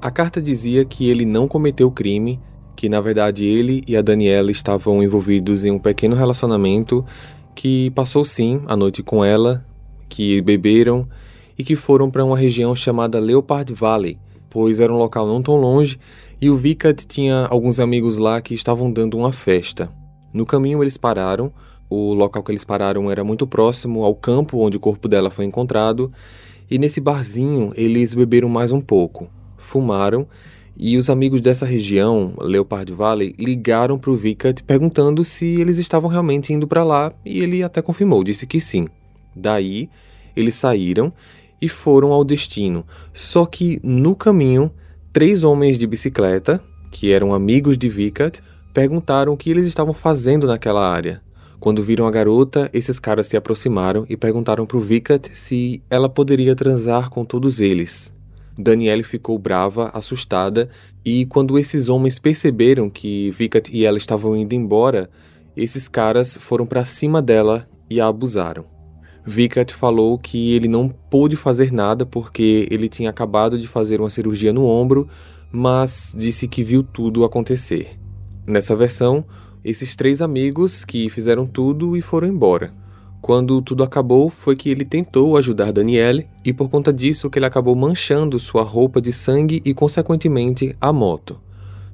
A 0.00 0.08
carta 0.08 0.40
dizia 0.40 0.84
que 0.84 1.10
ele 1.10 1.24
não 1.24 1.48
cometeu 1.48 1.90
crime, 1.90 2.38
que 2.76 2.88
na 2.88 3.00
verdade 3.00 3.44
ele 3.44 3.82
e 3.84 3.96
a 3.96 4.00
Daniela 4.00 4.52
estavam 4.52 5.02
envolvidos 5.02 5.64
em 5.64 5.72
um 5.72 5.78
pequeno 5.80 6.14
relacionamento 6.14 7.04
que 7.52 7.90
passou 7.90 8.24
sim 8.24 8.62
a 8.68 8.76
noite 8.76 9.02
com 9.02 9.24
ela, 9.24 9.66
que 10.08 10.40
beberam 10.40 11.08
e 11.58 11.64
que 11.64 11.74
foram 11.74 12.08
para 12.08 12.24
uma 12.24 12.38
região 12.38 12.76
chamada 12.76 13.18
Leopard 13.18 13.74
Valley, 13.74 14.20
pois 14.48 14.78
era 14.78 14.92
um 14.92 14.98
local 14.98 15.26
não 15.26 15.42
tão 15.42 15.56
longe 15.56 15.98
e 16.40 16.48
o 16.48 16.54
Vicat 16.54 17.04
tinha 17.08 17.46
alguns 17.46 17.80
amigos 17.80 18.18
lá 18.18 18.40
que 18.40 18.54
estavam 18.54 18.92
dando 18.92 19.18
uma 19.18 19.32
festa. 19.32 19.90
No 20.32 20.46
caminho 20.46 20.80
eles 20.80 20.96
pararam, 20.96 21.52
o 21.92 22.14
local 22.14 22.42
que 22.42 22.50
eles 22.50 22.64
pararam 22.64 23.10
era 23.10 23.22
muito 23.22 23.46
próximo 23.46 24.04
ao 24.04 24.14
campo 24.14 24.58
onde 24.58 24.76
o 24.76 24.80
corpo 24.80 25.08
dela 25.08 25.30
foi 25.30 25.44
encontrado, 25.44 26.12
e 26.70 26.78
nesse 26.78 27.00
barzinho 27.00 27.72
eles 27.76 28.14
beberam 28.14 28.48
mais 28.48 28.72
um 28.72 28.80
pouco, 28.80 29.28
fumaram 29.58 30.26
e 30.76 30.96
os 30.96 31.10
amigos 31.10 31.40
dessa 31.40 31.66
região, 31.66 32.32
Leopard 32.40 32.90
Valley, 32.92 33.34
ligaram 33.38 33.98
para 33.98 34.10
o 34.10 34.16
Vicat 34.16 34.62
perguntando 34.62 35.22
se 35.22 35.60
eles 35.60 35.76
estavam 35.76 36.08
realmente 36.08 36.52
indo 36.52 36.66
para 36.66 36.82
lá 36.82 37.12
e 37.24 37.40
ele 37.40 37.62
até 37.62 37.82
confirmou, 37.82 38.24
disse 38.24 38.46
que 38.46 38.60
sim. 38.60 38.86
Daí 39.36 39.90
eles 40.34 40.54
saíram 40.54 41.12
e 41.60 41.68
foram 41.68 42.10
ao 42.10 42.24
destino. 42.24 42.86
Só 43.12 43.44
que 43.44 43.78
no 43.82 44.16
caminho, 44.16 44.72
três 45.12 45.44
homens 45.44 45.78
de 45.78 45.86
bicicleta, 45.86 46.62
que 46.90 47.12
eram 47.12 47.34
amigos 47.34 47.76
de 47.76 47.88
Vicat, 47.88 48.40
perguntaram 48.72 49.34
o 49.34 49.36
que 49.36 49.50
eles 49.50 49.66
estavam 49.66 49.92
fazendo 49.92 50.46
naquela 50.46 50.90
área. 50.90 51.20
Quando 51.62 51.80
viram 51.80 52.08
a 52.08 52.10
garota, 52.10 52.68
esses 52.72 52.98
caras 52.98 53.28
se 53.28 53.36
aproximaram 53.36 54.04
e 54.08 54.16
perguntaram 54.16 54.66
para 54.66 54.76
o 54.76 54.80
Vicat 54.80 55.30
se 55.32 55.80
ela 55.88 56.08
poderia 56.08 56.56
transar 56.56 57.08
com 57.08 57.24
todos 57.24 57.60
eles. 57.60 58.12
Danielle 58.58 59.04
ficou 59.04 59.38
brava, 59.38 59.88
assustada, 59.94 60.68
e 61.04 61.24
quando 61.24 61.56
esses 61.56 61.88
homens 61.88 62.18
perceberam 62.18 62.90
que 62.90 63.30
Vicat 63.30 63.70
e 63.72 63.84
ela 63.84 63.96
estavam 63.96 64.36
indo 64.36 64.56
embora, 64.56 65.08
esses 65.56 65.86
caras 65.86 66.36
foram 66.36 66.66
para 66.66 66.84
cima 66.84 67.22
dela 67.22 67.68
e 67.88 68.00
a 68.00 68.08
abusaram. 68.08 68.64
Vicat 69.24 69.72
falou 69.72 70.18
que 70.18 70.56
ele 70.56 70.66
não 70.66 70.88
pôde 70.88 71.36
fazer 71.36 71.70
nada 71.70 72.04
porque 72.04 72.66
ele 72.72 72.88
tinha 72.88 73.08
acabado 73.08 73.56
de 73.56 73.68
fazer 73.68 74.00
uma 74.00 74.10
cirurgia 74.10 74.52
no 74.52 74.66
ombro, 74.66 75.06
mas 75.52 76.12
disse 76.18 76.48
que 76.48 76.64
viu 76.64 76.82
tudo 76.82 77.24
acontecer. 77.24 77.96
Nessa 78.48 78.74
versão, 78.74 79.24
esses 79.64 79.94
três 79.94 80.20
amigos 80.20 80.84
que 80.84 81.08
fizeram 81.08 81.46
tudo 81.46 81.96
e 81.96 82.02
foram 82.02 82.28
embora. 82.28 82.72
Quando 83.20 83.62
tudo 83.62 83.84
acabou, 83.84 84.28
foi 84.28 84.56
que 84.56 84.68
ele 84.68 84.84
tentou 84.84 85.36
ajudar 85.36 85.72
Danielle 85.72 86.26
e 86.44 86.52
por 86.52 86.68
conta 86.68 86.92
disso 86.92 87.30
que 87.30 87.38
ele 87.38 87.46
acabou 87.46 87.76
manchando 87.76 88.38
sua 88.38 88.64
roupa 88.64 89.00
de 89.00 89.12
sangue 89.12 89.62
e 89.64 89.72
consequentemente 89.72 90.74
a 90.80 90.92
moto. 90.92 91.38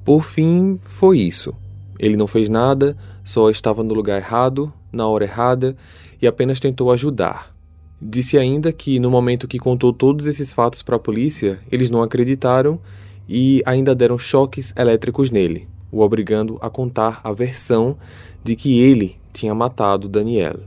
Por 0.03 0.23
fim, 0.23 0.79
foi 0.81 1.19
isso. 1.19 1.53
Ele 1.99 2.17
não 2.17 2.25
fez 2.25 2.49
nada, 2.49 2.97
só 3.23 3.49
estava 3.49 3.83
no 3.83 3.93
lugar 3.93 4.17
errado, 4.17 4.73
na 4.91 5.07
hora 5.07 5.25
errada 5.25 5.75
e 6.19 6.25
apenas 6.25 6.59
tentou 6.59 6.91
ajudar. 6.91 7.53
Disse 8.01 8.37
ainda 8.37 8.71
que 8.71 8.99
no 8.99 9.11
momento 9.11 9.47
que 9.47 9.59
contou 9.59 9.93
todos 9.93 10.25
esses 10.25 10.51
fatos 10.51 10.81
para 10.81 10.95
a 10.95 10.99
polícia, 10.99 11.59
eles 11.71 11.91
não 11.91 12.01
acreditaram 12.01 12.79
e 13.27 13.61
ainda 13.65 13.93
deram 13.93 14.17
choques 14.17 14.73
elétricos 14.75 15.29
nele, 15.29 15.67
o 15.91 16.01
obrigando 16.01 16.57
a 16.61 16.69
contar 16.69 17.21
a 17.23 17.31
versão 17.31 17.97
de 18.43 18.55
que 18.55 18.79
ele 18.79 19.17
tinha 19.33 19.53
matado 19.53 20.07
Daniel. 20.07 20.59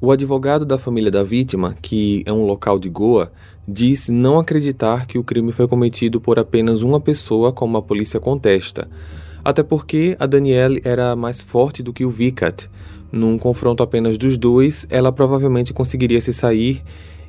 O 0.00 0.10
advogado 0.10 0.64
da 0.64 0.78
família 0.78 1.10
da 1.10 1.22
vítima, 1.22 1.76
que 1.80 2.22
é 2.24 2.32
um 2.32 2.46
local 2.46 2.78
de 2.78 2.88
Goa, 2.88 3.30
diz 3.68 4.08
não 4.08 4.38
acreditar 4.38 5.06
que 5.06 5.18
o 5.18 5.24
crime 5.24 5.52
foi 5.52 5.68
cometido 5.68 6.20
por 6.20 6.38
apenas 6.38 6.82
uma 6.82 7.00
pessoa, 7.00 7.52
como 7.52 7.76
a 7.76 7.82
polícia 7.82 8.18
contesta, 8.18 8.88
até 9.44 9.62
porque 9.62 10.16
a 10.18 10.26
Danielle 10.26 10.80
era 10.84 11.14
mais 11.14 11.42
forte 11.42 11.82
do 11.82 11.92
que 11.92 12.04
o 12.04 12.10
Vicat, 12.10 12.68
num 13.12 13.36
confronto 13.36 13.82
apenas 13.82 14.16
dos 14.16 14.36
dois, 14.36 14.86
ela 14.88 15.10
provavelmente 15.10 15.72
conseguiria 15.72 16.20
se 16.20 16.32
sair 16.32 16.82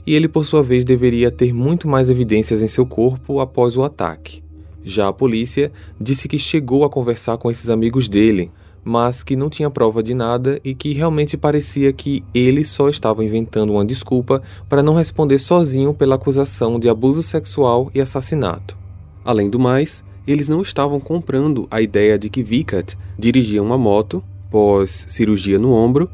e 0.05 0.13
ele, 0.13 0.27
por 0.27 0.45
sua 0.45 0.61
vez, 0.61 0.83
deveria 0.83 1.31
ter 1.31 1.53
muito 1.53 1.87
mais 1.87 2.09
evidências 2.09 2.61
em 2.61 2.67
seu 2.67 2.85
corpo 2.85 3.39
após 3.39 3.75
o 3.75 3.83
ataque. 3.83 4.43
Já 4.83 5.07
a 5.07 5.13
polícia 5.13 5.71
disse 5.99 6.27
que 6.27 6.39
chegou 6.39 6.83
a 6.83 6.89
conversar 6.89 7.37
com 7.37 7.51
esses 7.51 7.69
amigos 7.69 8.07
dele, 8.07 8.51
mas 8.83 9.23
que 9.23 9.35
não 9.35 9.49
tinha 9.49 9.69
prova 9.69 10.01
de 10.01 10.13
nada 10.13 10.59
e 10.63 10.73
que 10.73 10.93
realmente 10.93 11.37
parecia 11.37 11.93
que 11.93 12.23
ele 12.33 12.63
só 12.65 12.89
estava 12.89 13.23
inventando 13.23 13.73
uma 13.73 13.85
desculpa 13.85 14.41
para 14.67 14.81
não 14.81 14.95
responder 14.95 15.39
sozinho 15.39 15.93
pela 15.93 16.15
acusação 16.15 16.79
de 16.79 16.89
abuso 16.89 17.21
sexual 17.21 17.91
e 17.93 18.01
assassinato. 18.01 18.77
Além 19.23 19.49
do 19.49 19.59
mais, 19.59 20.03
eles 20.25 20.49
não 20.49 20.61
estavam 20.61 20.99
comprando 20.99 21.67
a 21.69 21.81
ideia 21.81 22.17
de 22.17 22.29
que 22.29 22.43
Vicat 22.43 22.97
dirigia 23.17 23.61
uma 23.61 23.77
moto 23.77 24.23
pós 24.49 25.05
cirurgia 25.09 25.57
no 25.57 25.71
ombro 25.71 26.09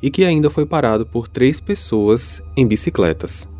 e 0.00 0.10
que 0.10 0.24
ainda 0.24 0.50
foi 0.50 0.66
parado 0.66 1.06
por 1.06 1.28
três 1.28 1.60
pessoas 1.60 2.42
em 2.56 2.66
bicicletas. 2.66 3.51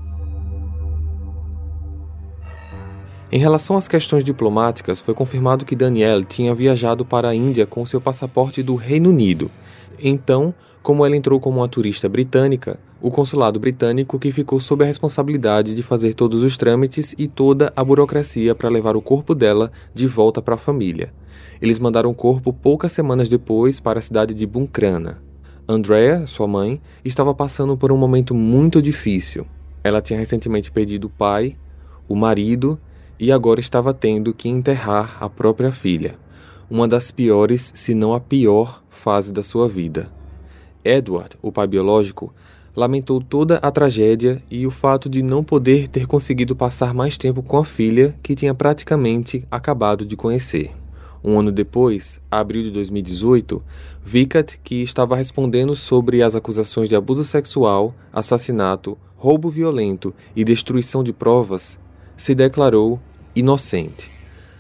Em 3.35 3.39
relação 3.39 3.79
às 3.79 3.89
questões 3.89 4.23
diplomáticas, 4.23 5.01
foi 5.01 5.15
confirmado 5.15 5.65
que 5.65 5.75
Danielle 5.75 6.23
tinha 6.23 6.55
viajado 6.55 7.03
para 7.03 7.31
a 7.31 7.35
Índia 7.35 7.65
com 7.67 7.87
seu 7.87 7.99
passaporte 7.99 8.63
do 8.63 8.75
Reino 8.75 9.09
Unido. 9.09 9.51
Então, 9.99 10.55
como 10.83 11.07
ela 11.07 11.17
entrou 11.17 11.41
como 11.41 11.61
uma 11.61 11.69
turista 11.69 12.11
britânica, 12.11 12.79
o 13.01 13.11
consulado 13.11 13.59
britânico 13.59 14.19
que 14.19 14.31
ficou 14.31 14.61
sob 14.61 14.85
a 14.85 14.87
responsabilidade 14.87 15.75
de 15.75 15.83
fazer 15.83 16.13
todos 16.13 16.43
os 16.43 16.59
trâmites 16.59 17.15
e 17.17 17.27
toda 17.27 17.73
a 17.75 17.83
burocracia 17.83 18.55
para 18.55 18.69
levar 18.69 18.97
o 18.97 19.01
corpo 19.01 19.35
dela 19.35 19.73
de 19.95 20.07
volta 20.07 20.43
para 20.43 20.57
a 20.57 20.59
família. 20.59 21.11
Eles 21.59 21.79
mandaram 21.79 22.11
o 22.11 22.15
corpo 22.15 22.53
poucas 22.53 22.93
semanas 22.93 23.31
depois 23.31 23.81
para 23.81 23.99
a 23.99 24.03
cidade 24.03 24.35
de 24.35 24.47
Bunkrana. 24.47 25.23
Andrea, 25.67 26.27
sua 26.27 26.47
mãe, 26.47 26.83
estava 27.03 27.35
passando 27.35 27.79
por 27.79 27.91
um 27.93 27.97
momento 27.97 28.35
muito 28.35 28.83
difícil. 28.83 29.47
Ela 29.83 30.03
tinha 30.03 30.19
recentemente 30.19 30.71
perdido 30.71 31.07
o 31.07 31.11
pai, 31.11 31.57
o 32.07 32.15
marido 32.15 32.79
e 33.23 33.31
agora 33.31 33.61
estava 33.61 33.95
tendo 33.95 34.35
que 34.35 34.49
enterrar 34.49 35.17
a 35.21 35.31
própria 35.31 35.71
filha. 35.71 36.17
Uma 36.69 36.89
das 36.89 37.13
piores, 37.13 37.71
se 37.73 37.95
não 37.95 38.15
a 38.15 38.19
pior, 38.19 38.83
fase 38.91 39.33
da 39.33 39.45
sua 39.45 39.69
vida. 39.69 40.11
Edward, 40.85 41.37
o 41.41 41.53
pai 41.53 41.69
biológico, 41.69 42.35
lamentou 42.75 43.23
toda 43.23 43.59
a 43.59 43.71
tragédia 43.71 44.43
e 44.51 44.67
o 44.67 44.73
fato 44.73 45.09
de 45.09 45.23
não 45.23 45.45
poder 45.45 45.87
ter 45.87 46.05
conseguido 46.05 46.57
passar 46.57 46.93
mais 46.93 47.17
tempo 47.17 47.45
com 47.45 47.59
a 47.59 47.65
filha 47.65 48.13
que 48.25 48.35
tinha 48.35 48.53
praticamente 48.53 49.47
acabado 49.49 50.05
de 50.05 50.17
conhecer. 50.17 50.73
Um 51.23 51.39
ano 51.39 51.53
depois, 51.53 52.21
abril 52.29 52.65
de 52.65 52.73
2018, 52.73 53.63
Vicat, 54.05 54.59
que 54.65 54.83
estava 54.83 55.15
respondendo 55.15 55.77
sobre 55.77 56.25
as 56.25 56.35
acusações 56.35 56.89
de 56.89 56.97
abuso 56.97 57.23
sexual, 57.23 57.95
assassinato, 58.13 58.99
roubo 59.15 59.49
violento 59.49 60.13
e 60.35 60.43
destruição 60.43 61.05
de 61.05 61.13
provas, 61.13 61.79
se 62.17 62.35
declarou 62.35 63.01
inocente. 63.35 64.11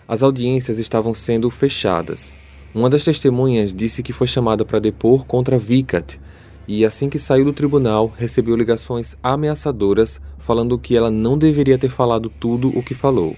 As 0.06 0.22
audiências 0.22 0.78
estavam 0.78 1.14
sendo 1.14 1.50
fechadas. 1.50 2.36
Uma 2.74 2.88
das 2.88 3.04
testemunhas 3.04 3.72
disse 3.72 4.02
que 4.02 4.12
foi 4.12 4.26
chamada 4.26 4.64
para 4.64 4.78
depor 4.78 5.24
contra 5.26 5.58
Vicat 5.58 6.18
e, 6.66 6.84
assim 6.84 7.08
que 7.08 7.18
saiu 7.18 7.44
do 7.44 7.52
tribunal, 7.52 8.12
recebeu 8.16 8.56
ligações 8.56 9.16
ameaçadoras 9.22 10.20
falando 10.38 10.78
que 10.78 10.96
ela 10.96 11.10
não 11.10 11.36
deveria 11.36 11.78
ter 11.78 11.90
falado 11.90 12.28
tudo 12.28 12.68
o 12.76 12.82
que 12.82 12.94
falou. 12.94 13.36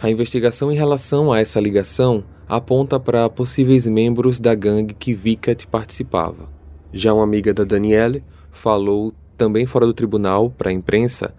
A 0.00 0.10
investigação 0.10 0.70
em 0.70 0.76
relação 0.76 1.32
a 1.32 1.40
essa 1.40 1.60
ligação 1.60 2.22
aponta 2.48 3.00
para 3.00 3.28
possíveis 3.28 3.88
membros 3.88 4.38
da 4.38 4.54
gangue 4.54 4.94
que 4.94 5.12
Vicat 5.12 5.66
participava. 5.66 6.48
Já 6.92 7.12
uma 7.12 7.24
amiga 7.24 7.52
da 7.52 7.64
Danielle 7.64 8.22
falou, 8.50 9.12
também 9.36 9.66
fora 9.66 9.86
do 9.86 9.92
tribunal, 9.92 10.50
para 10.50 10.70
a 10.70 10.72
imprensa, 10.72 11.34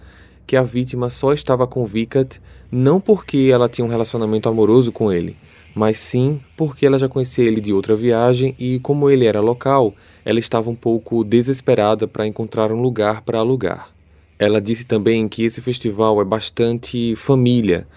que 0.46 0.58
a 0.58 0.62
vítima 0.62 1.10
só 1.10 1.32
estava 1.32 1.66
com 1.66 1.86
Vicat 1.86 2.42
não 2.72 3.00
porque 3.00 3.50
ela 3.52 3.70
tinha 3.70 3.86
um 3.86 3.90
relacionamento 3.90 4.48
amoroso 4.48 4.92
com 4.92 5.12
ele, 5.12 5.36
mas 5.74 5.98
sim 5.98 6.40
porque 6.56 6.86
ela 6.86 7.00
já 7.00 7.08
conhecia 7.08 7.46
ele 7.46 7.62
de 7.62 7.74
outra 7.74 7.96
viagem 7.96 8.56
e, 8.60 8.80
como 8.80 9.10
ele 9.10 9.26
era 9.26 9.40
local, 9.40 9.94
ela 10.26 10.40
estava 10.40 10.70
um 10.70 10.76
pouco 10.76 11.24
desesperada 11.24 12.08
para 12.08 12.28
encontrar 12.28 12.72
um 12.72 12.82
lugar 12.82 13.22
para 13.22 13.40
alugar. 13.40 13.90
Ela 14.38 14.62
disse 14.62 14.86
também 14.86 15.28
que 15.28 15.44
esse 15.44 15.62
festival 15.62 16.22
é 16.22 16.26
bastante 16.26 17.16
família, 17.16 17.88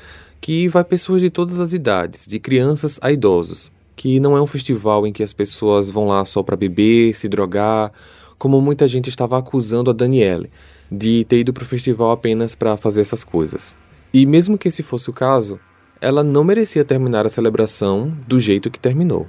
que 0.40 0.68
vai 0.68 0.82
pessoas 0.82 1.20
de 1.20 1.30
todas 1.30 1.60
as 1.60 1.72
idades, 1.72 2.26
de 2.26 2.38
crianças 2.38 2.98
a 3.00 3.12
idosos, 3.12 3.70
que 3.94 4.18
não 4.18 4.36
é 4.36 4.42
um 4.42 4.46
festival 4.46 5.06
em 5.06 5.12
que 5.12 5.22
as 5.22 5.32
pessoas 5.32 5.90
vão 5.90 6.08
lá 6.08 6.24
só 6.24 6.42
para 6.42 6.56
beber, 6.56 7.14
se 7.14 7.28
drogar, 7.28 7.92
como 8.38 8.60
muita 8.60 8.88
gente 8.88 9.08
estava 9.08 9.38
acusando 9.38 9.90
a 9.90 9.92
Danielle 9.92 10.50
de 10.90 11.24
ter 11.24 11.38
ido 11.38 11.52
para 11.52 11.62
o 11.62 11.66
festival 11.66 12.10
apenas 12.10 12.54
para 12.54 12.76
fazer 12.76 13.00
essas 13.00 13.22
coisas. 13.22 13.76
E 14.14 14.26
mesmo 14.26 14.58
que 14.58 14.68
esse 14.68 14.82
fosse 14.82 15.08
o 15.08 15.12
caso, 15.12 15.58
ela 15.98 16.22
não 16.22 16.44
merecia 16.44 16.84
terminar 16.84 17.24
a 17.24 17.30
celebração 17.30 18.14
do 18.28 18.38
jeito 18.38 18.70
que 18.70 18.78
terminou. 18.78 19.26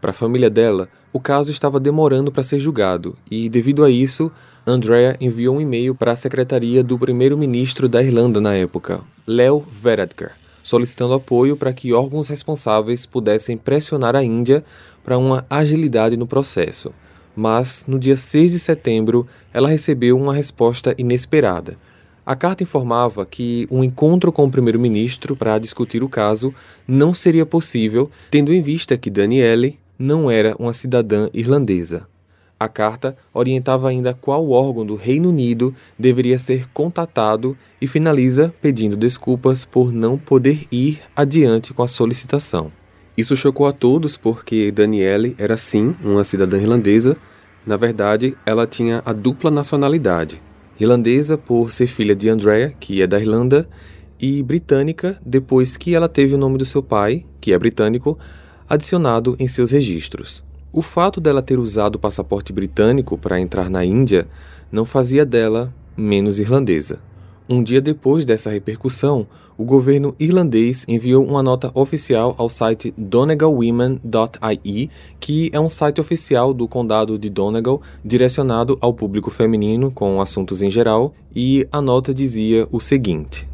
Para 0.00 0.10
a 0.10 0.14
família 0.14 0.50
dela, 0.50 0.88
o 1.12 1.20
caso 1.20 1.52
estava 1.52 1.78
demorando 1.78 2.32
para 2.32 2.42
ser 2.42 2.58
julgado 2.58 3.16
e, 3.30 3.48
devido 3.48 3.84
a 3.84 3.90
isso, 3.90 4.32
Andrea 4.66 5.16
enviou 5.20 5.56
um 5.56 5.60
e-mail 5.60 5.94
para 5.94 6.10
a 6.10 6.16
secretaria 6.16 6.82
do 6.82 6.98
primeiro-ministro 6.98 7.88
da 7.88 8.02
Irlanda 8.02 8.40
na 8.40 8.54
época, 8.54 9.02
Leo 9.24 9.64
Varadkar, 9.70 10.32
solicitando 10.64 11.14
apoio 11.14 11.56
para 11.56 11.72
que 11.72 11.92
órgãos 11.92 12.26
responsáveis 12.26 13.06
pudessem 13.06 13.56
pressionar 13.56 14.16
a 14.16 14.24
Índia 14.24 14.64
para 15.04 15.16
uma 15.16 15.46
agilidade 15.48 16.16
no 16.16 16.26
processo. 16.26 16.92
Mas, 17.36 17.84
no 17.86 17.98
dia 17.98 18.16
6 18.16 18.50
de 18.50 18.58
setembro, 18.58 19.28
ela 19.52 19.68
recebeu 19.68 20.18
uma 20.18 20.34
resposta 20.34 20.92
inesperada. 20.98 21.76
A 22.24 22.36
carta 22.36 22.62
informava 22.62 23.26
que 23.26 23.66
um 23.68 23.82
encontro 23.82 24.30
com 24.30 24.44
o 24.44 24.50
primeiro-ministro 24.50 25.34
para 25.34 25.58
discutir 25.58 26.04
o 26.04 26.08
caso 26.08 26.54
não 26.86 27.12
seria 27.12 27.44
possível, 27.44 28.08
tendo 28.30 28.54
em 28.54 28.62
vista 28.62 28.96
que 28.96 29.10
Danielle 29.10 29.76
não 29.98 30.30
era 30.30 30.54
uma 30.56 30.72
cidadã 30.72 31.28
irlandesa. 31.34 32.06
A 32.58 32.68
carta 32.68 33.16
orientava 33.34 33.88
ainda 33.88 34.14
qual 34.14 34.48
órgão 34.50 34.86
do 34.86 34.94
Reino 34.94 35.30
Unido 35.30 35.74
deveria 35.98 36.38
ser 36.38 36.68
contatado 36.68 37.56
e 37.80 37.88
finaliza 37.88 38.54
pedindo 38.62 38.96
desculpas 38.96 39.64
por 39.64 39.92
não 39.92 40.16
poder 40.16 40.68
ir 40.70 41.00
adiante 41.16 41.74
com 41.74 41.82
a 41.82 41.88
solicitação. 41.88 42.70
Isso 43.16 43.36
chocou 43.36 43.66
a 43.66 43.72
todos 43.72 44.16
porque 44.16 44.70
Danielle 44.70 45.34
era 45.38 45.56
sim 45.56 45.96
uma 46.04 46.22
cidadã 46.22 46.56
irlandesa. 46.56 47.16
Na 47.66 47.76
verdade, 47.76 48.36
ela 48.46 48.64
tinha 48.64 49.02
a 49.04 49.12
dupla 49.12 49.50
nacionalidade: 49.50 50.40
irlandesa 50.82 51.38
por 51.38 51.70
ser 51.70 51.86
filha 51.86 52.14
de 52.14 52.28
Andrea, 52.28 52.74
que 52.78 53.00
é 53.00 53.06
da 53.06 53.18
Irlanda, 53.18 53.68
e 54.20 54.42
britânica 54.42 55.18
depois 55.24 55.76
que 55.76 55.94
ela 55.94 56.08
teve 56.08 56.34
o 56.34 56.38
nome 56.38 56.58
do 56.58 56.66
seu 56.66 56.82
pai, 56.82 57.24
que 57.40 57.52
é 57.52 57.58
britânico, 57.58 58.18
adicionado 58.68 59.36
em 59.38 59.48
seus 59.48 59.70
registros. 59.70 60.44
O 60.72 60.80
fato 60.80 61.20
dela 61.20 61.42
ter 61.42 61.58
usado 61.58 61.96
o 61.96 61.98
passaporte 61.98 62.52
britânico 62.52 63.18
para 63.18 63.40
entrar 63.40 63.68
na 63.68 63.84
Índia 63.84 64.26
não 64.70 64.84
fazia 64.84 65.26
dela 65.26 65.72
menos 65.96 66.38
irlandesa. 66.38 66.98
Um 67.52 67.62
dia 67.62 67.82
depois 67.82 68.24
dessa 68.24 68.48
repercussão, 68.48 69.26
o 69.58 69.64
governo 69.64 70.16
irlandês 70.18 70.86
enviou 70.88 71.22
uma 71.22 71.42
nota 71.42 71.70
oficial 71.74 72.34
ao 72.38 72.48
site 72.48 72.94
donegalwomen.ie, 72.96 74.88
que 75.20 75.50
é 75.52 75.60
um 75.60 75.68
site 75.68 76.00
oficial 76.00 76.54
do 76.54 76.66
condado 76.66 77.18
de 77.18 77.28
Donegal, 77.28 77.82
direcionado 78.02 78.78
ao 78.80 78.94
público 78.94 79.30
feminino 79.30 79.90
com 79.90 80.18
assuntos 80.18 80.62
em 80.62 80.70
geral, 80.70 81.14
e 81.36 81.68
a 81.70 81.82
nota 81.82 82.14
dizia 82.14 82.66
o 82.72 82.80
seguinte: 82.80 83.46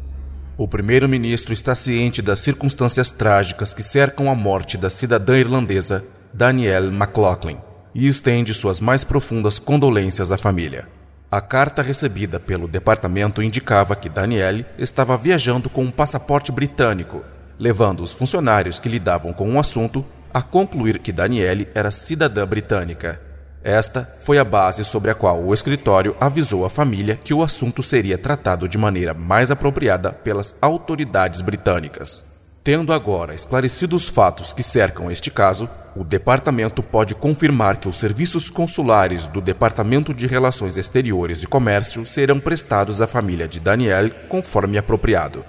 O 0.57 0.65
primeiro-ministro 0.65 1.51
está 1.51 1.75
ciente 1.75 2.21
das 2.21 2.39
circunstâncias 2.39 3.11
trágicas 3.11 3.73
que 3.73 3.83
cercam 3.83 4.31
a 4.31 4.33
morte 4.33 4.77
da 4.77 4.89
cidadã 4.89 5.37
irlandesa 5.37 6.05
Danielle 6.33 6.87
McLaughlin 6.87 7.57
e 7.93 8.07
estende 8.07 8.53
suas 8.53 8.79
mais 8.79 9.03
profundas 9.03 9.59
condolências 9.59 10.31
à 10.31 10.37
família. 10.37 10.87
A 11.31 11.41
carta 11.41 11.83
recebida 11.83 12.39
pelo 12.39 12.67
departamento 12.67 13.39
indicava 13.43 13.95
que 13.95 14.09
Danielle 14.09 14.65
estava 14.79 15.15
viajando 15.15 15.69
com 15.69 15.83
um 15.83 15.91
passaporte 15.91 16.51
britânico, 16.51 17.23
levando 17.59 18.01
os 18.01 18.11
funcionários 18.11 18.79
que 18.79 18.89
lidavam 18.89 19.31
com 19.31 19.53
o 19.53 19.59
assunto 19.59 20.03
a 20.33 20.41
concluir 20.41 20.97
que 20.97 21.11
Danielle 21.11 21.67
era 21.75 21.91
cidadã 21.91 22.47
britânica. 22.47 23.21
Esta 23.63 24.09
foi 24.21 24.39
a 24.39 24.43
base 24.43 24.83
sobre 24.83 25.11
a 25.11 25.13
qual 25.13 25.39
o 25.43 25.53
escritório 25.53 26.17
avisou 26.19 26.65
a 26.65 26.69
família 26.69 27.15
que 27.15 27.33
o 27.33 27.43
assunto 27.43 27.83
seria 27.83 28.17
tratado 28.17 28.67
de 28.67 28.79
maneira 28.79 29.13
mais 29.13 29.51
apropriada 29.51 30.11
pelas 30.11 30.55
autoridades 30.59 31.41
britânicas. 31.41 32.28
Tendo 32.69 32.93
agora 32.93 33.33
esclarecido 33.33 33.95
os 33.95 34.07
fatos 34.07 34.53
que 34.53 34.61
cercam 34.61 35.09
este 35.09 35.31
caso, 35.31 35.67
o 35.95 36.03
departamento 36.03 36.83
pode 36.83 37.15
confirmar 37.15 37.77
que 37.77 37.89
os 37.89 37.97
serviços 37.97 38.47
consulares 38.51 39.27
do 39.27 39.41
Departamento 39.41 40.13
de 40.13 40.27
Relações 40.27 40.77
Exteriores 40.77 41.41
e 41.41 41.47
Comércio 41.47 42.05
serão 42.05 42.39
prestados 42.39 43.01
à 43.01 43.07
família 43.07 43.47
de 43.47 43.59
Daniel 43.59 44.11
conforme 44.29 44.77
apropriado. 44.77 45.43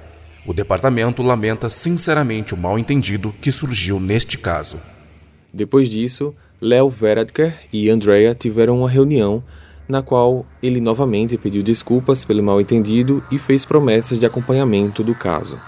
O 0.47 0.55
departamento 0.55 1.23
lamenta 1.23 1.69
sinceramente 1.69 2.55
o 2.55 2.57
mal-entendido 2.57 3.35
que 3.39 3.53
surgiu 3.53 4.01
neste 4.01 4.39
caso. 4.39 4.81
Depois 5.53 5.91
disso, 5.91 6.35
Leo 6.59 6.89
Varadkar 6.89 7.55
e 7.71 7.91
Andrea 7.91 8.35
tiveram 8.35 8.79
uma 8.79 8.89
reunião 8.89 9.45
na 9.87 10.01
qual 10.01 10.47
ele 10.63 10.81
novamente 10.81 11.37
pediu 11.37 11.63
desculpas 11.63 12.25
pelo 12.25 12.43
mal-entendido 12.43 13.23
e 13.31 13.39
fez 13.39 13.67
promessas 13.67 14.19
de 14.19 14.25
acompanhamento 14.25 15.05
do 15.05 15.15
caso. 15.15 15.61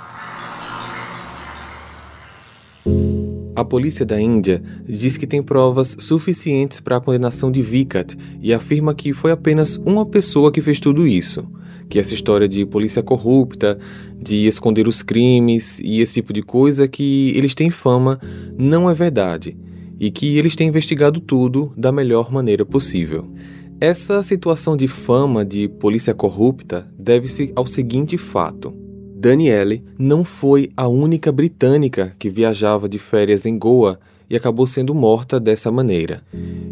A 3.55 3.62
polícia 3.62 4.07
da 4.07 4.19
Índia 4.19 4.62
diz 4.88 5.19
que 5.19 5.27
tem 5.27 5.43
provas 5.43 5.95
suficientes 5.99 6.81
para 6.81 6.97
a 6.97 7.01
condenação 7.01 7.53
de 7.53 7.61
Vikat 7.61 8.17
e 8.41 8.53
afirma 8.53 8.95
que 8.95 9.12
foi 9.12 9.31
apenas 9.31 9.77
uma 9.85 10.07
pessoa 10.07 10.51
que 10.51 10.62
fez 10.62 10.81
tudo 10.81 11.07
isso. 11.07 11.47
Que 11.87 11.99
essa 11.99 12.15
história 12.15 12.49
de 12.49 12.65
polícia 12.65 13.03
corrupta, 13.03 13.79
de 14.19 14.47
esconder 14.47 14.88
os 14.88 15.03
crimes 15.03 15.79
e 15.81 16.01
esse 16.01 16.15
tipo 16.15 16.33
de 16.33 16.43
coisa 16.43 16.88
que 16.88 17.31
eles 17.37 17.55
têm 17.55 17.71
fama 17.71 18.19
não 18.59 18.88
é 18.88 18.95
verdade 18.95 19.55
e 20.01 20.11
que 20.11 20.38
eles 20.38 20.57
têm 20.57 20.69
investigado 20.69 21.21
tudo 21.21 21.75
da 21.77 21.93
melhor 21.93 22.33
maneira 22.33 22.65
possível. 22.65 23.31
Essa 23.79 24.23
situação 24.23 24.77
de 24.77 24.88
fama 24.88 25.45
de 25.45 25.69
polícia 25.69 26.15
corrupta 26.15 26.91
deve-se 26.99 27.53
ao 27.55 27.67
seguinte 27.67 28.17
fato. 28.17 28.82
Danielle 29.22 29.85
não 29.96 30.24
foi 30.24 30.72
a 30.76 30.88
única 30.88 31.30
britânica 31.30 32.12
que 32.18 32.28
viajava 32.28 32.88
de 32.88 32.98
férias 32.98 33.46
em 33.46 33.56
Goa 33.56 34.00
e 34.28 34.35
acabou 34.35 34.66
sendo 34.66 34.92
morta 34.96 35.38
dessa 35.38 35.70
maneira. 35.70 36.24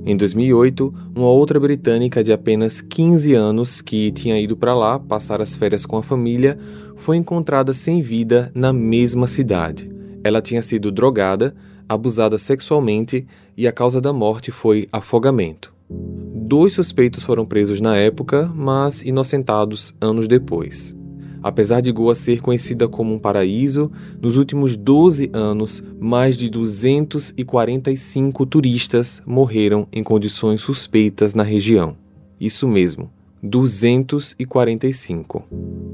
Em 0.04 0.16
2008, 0.16 0.92
uma 1.14 1.28
outra 1.28 1.60
britânica 1.60 2.24
de 2.24 2.32
apenas 2.32 2.80
15 2.80 3.34
anos 3.34 3.80
que 3.80 4.10
tinha 4.10 4.36
ido 4.36 4.56
para 4.56 4.74
lá 4.74 4.98
passar 4.98 5.40
as 5.40 5.54
férias 5.54 5.86
com 5.86 5.96
a 5.96 6.02
família 6.02 6.58
foi 6.96 7.16
encontrada 7.16 7.72
sem 7.72 8.02
vida 8.02 8.50
na 8.52 8.72
mesma 8.72 9.28
cidade. 9.28 9.88
Ela 10.24 10.42
tinha 10.42 10.60
sido 10.60 10.90
drogada, 10.90 11.54
abusada 11.88 12.36
sexualmente 12.36 13.28
e 13.56 13.68
a 13.68 13.72
causa 13.72 14.00
da 14.00 14.12
morte 14.12 14.50
foi 14.50 14.88
afogamento. 14.90 15.72
Dois 15.88 16.72
suspeitos 16.72 17.22
foram 17.22 17.46
presos 17.46 17.80
na 17.80 17.96
época, 17.96 18.50
mas 18.52 19.02
inocentados 19.02 19.94
anos 20.00 20.26
depois. 20.26 20.98
Apesar 21.42 21.80
de 21.80 21.90
Goa 21.90 22.14
ser 22.14 22.40
conhecida 22.40 22.86
como 22.86 23.14
um 23.14 23.18
paraíso, 23.18 23.90
nos 24.20 24.36
últimos 24.36 24.76
12 24.76 25.30
anos, 25.32 25.82
mais 25.98 26.36
de 26.36 26.50
245 26.50 28.46
turistas 28.46 29.22
morreram 29.26 29.88
em 29.90 30.02
condições 30.02 30.60
suspeitas 30.60 31.34
na 31.34 31.42
região. 31.42 31.96
Isso 32.38 32.68
mesmo, 32.68 33.10
245. 33.42 35.44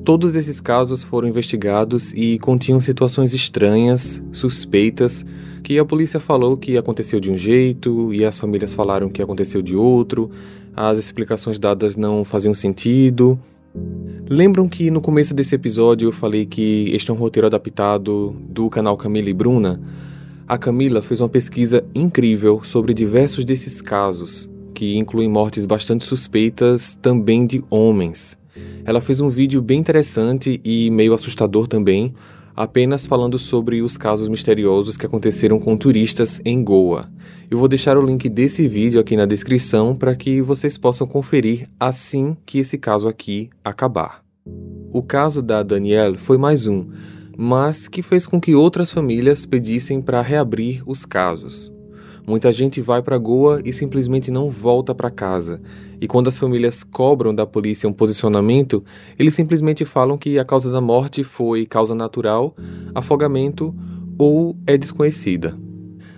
Todos 0.04 0.36
esses 0.36 0.60
casos 0.60 1.04
foram 1.04 1.28
investigados 1.28 2.12
e 2.12 2.38
continham 2.38 2.80
situações 2.80 3.34
estranhas, 3.34 4.22
suspeitas, 4.32 5.24
que 5.62 5.78
a 5.78 5.84
polícia 5.84 6.20
falou 6.20 6.56
que 6.56 6.76
aconteceu 6.76 7.18
de 7.18 7.30
um 7.30 7.36
jeito 7.36 8.14
e 8.14 8.24
as 8.24 8.38
famílias 8.38 8.74
falaram 8.74 9.08
que 9.08 9.22
aconteceu 9.22 9.62
de 9.62 9.74
outro, 9.74 10.30
as 10.74 10.98
explicações 10.98 11.58
dadas 11.58 11.96
não 11.96 12.24
faziam 12.24 12.54
sentido. 12.54 13.38
Lembram 14.28 14.68
que 14.68 14.90
no 14.90 15.00
começo 15.00 15.32
desse 15.32 15.54
episódio 15.54 16.08
eu 16.08 16.12
falei 16.12 16.44
que 16.44 16.90
este 16.92 17.10
é 17.10 17.14
um 17.14 17.16
roteiro 17.16 17.46
adaptado 17.46 18.34
do 18.48 18.68
canal 18.68 18.96
Camila 18.96 19.30
e 19.30 19.32
Bruna? 19.32 19.80
A 20.48 20.58
Camila 20.58 21.00
fez 21.00 21.20
uma 21.20 21.28
pesquisa 21.28 21.84
incrível 21.94 22.60
sobre 22.64 22.92
diversos 22.92 23.44
desses 23.44 23.80
casos, 23.80 24.50
que 24.74 24.96
incluem 24.96 25.28
mortes 25.28 25.64
bastante 25.64 26.04
suspeitas 26.04 26.98
também 27.00 27.46
de 27.46 27.64
homens. 27.70 28.36
Ela 28.84 29.00
fez 29.00 29.20
um 29.20 29.28
vídeo 29.28 29.62
bem 29.62 29.78
interessante 29.78 30.60
e 30.64 30.90
meio 30.90 31.14
assustador 31.14 31.66
também, 31.66 32.14
apenas 32.56 33.06
falando 33.06 33.38
sobre 33.38 33.82
os 33.82 33.98
casos 33.98 34.28
misteriosos 34.28 34.96
que 34.96 35.04
aconteceram 35.04 35.60
com 35.60 35.76
turistas 35.76 36.40
em 36.44 36.64
Goa. 36.64 37.10
Eu 37.50 37.58
vou 37.58 37.68
deixar 37.68 37.98
o 37.98 38.04
link 38.04 38.28
desse 38.28 38.66
vídeo 38.66 38.98
aqui 38.98 39.16
na 39.16 39.26
descrição 39.26 39.94
para 39.94 40.16
que 40.16 40.40
vocês 40.40 40.78
possam 40.78 41.06
conferir 41.06 41.68
assim 41.78 42.34
que 42.46 42.58
esse 42.58 42.78
caso 42.78 43.06
aqui 43.06 43.50
acabar. 43.62 44.24
O 44.90 45.02
caso 45.02 45.42
da 45.42 45.62
Danielle 45.62 46.16
foi 46.16 46.38
mais 46.38 46.66
um, 46.66 46.86
mas 47.36 47.86
que 47.86 48.02
fez 48.02 48.26
com 48.26 48.40
que 48.40 48.54
outras 48.54 48.90
famílias 48.90 49.44
pedissem 49.44 50.00
para 50.00 50.22
reabrir 50.22 50.82
os 50.86 51.04
casos. 51.04 51.75
Muita 52.26 52.52
gente 52.52 52.80
vai 52.80 53.00
para 53.00 53.16
Goa 53.16 53.62
e 53.64 53.72
simplesmente 53.72 54.32
não 54.32 54.50
volta 54.50 54.92
para 54.92 55.12
casa. 55.12 55.60
E 56.00 56.08
quando 56.08 56.26
as 56.26 56.36
famílias 56.36 56.82
cobram 56.82 57.32
da 57.32 57.46
polícia 57.46 57.88
um 57.88 57.92
posicionamento, 57.92 58.82
eles 59.16 59.32
simplesmente 59.32 59.84
falam 59.84 60.18
que 60.18 60.36
a 60.36 60.44
causa 60.44 60.72
da 60.72 60.80
morte 60.80 61.22
foi 61.22 61.64
causa 61.64 61.94
natural, 61.94 62.56
afogamento 62.92 63.72
ou 64.18 64.56
é 64.66 64.76
desconhecida. 64.76 65.56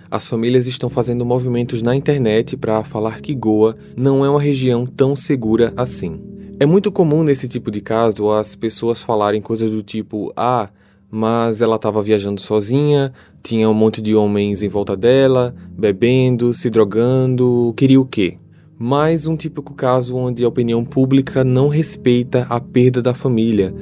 As 0.09 0.27
famílias 0.27 0.65
estão 0.65 0.89
fazendo 0.89 1.23
movimentos 1.23 1.83
na 1.83 1.95
internet 1.95 2.57
para 2.57 2.83
falar 2.83 3.21
que 3.21 3.35
Goa 3.35 3.77
não 3.95 4.25
é 4.25 4.29
uma 4.29 4.41
região 4.41 4.87
tão 4.87 5.15
segura 5.15 5.71
assim. 5.77 6.19
É 6.59 6.65
muito 6.65 6.91
comum 6.91 7.23
nesse 7.23 7.47
tipo 7.47 7.69
de 7.69 7.81
caso 7.81 8.31
as 8.31 8.55
pessoas 8.55 9.03
falarem 9.03 9.41
coisas 9.41 9.69
do 9.69 9.83
tipo: 9.83 10.33
ah, 10.35 10.69
mas 11.09 11.61
ela 11.61 11.75
estava 11.75 12.01
viajando 12.01 12.39
sozinha, 12.39 13.11
tinha 13.41 13.69
um 13.69 13.73
monte 13.73 14.01
de 14.01 14.15
homens 14.15 14.61
em 14.61 14.69
volta 14.69 14.95
dela, 14.95 15.55
bebendo, 15.71 16.53
se 16.53 16.69
drogando, 16.69 17.73
queria 17.75 17.99
o 17.99 18.05
quê? 18.05 18.37
Mais 18.77 19.27
um 19.27 19.35
típico 19.35 19.73
caso 19.73 20.15
onde 20.15 20.43
a 20.43 20.47
opinião 20.47 20.85
pública 20.85 21.43
não 21.43 21.67
respeita 21.67 22.45
a 22.49 22.59
perda 22.59 23.01
da 23.01 23.13
família 23.13 23.73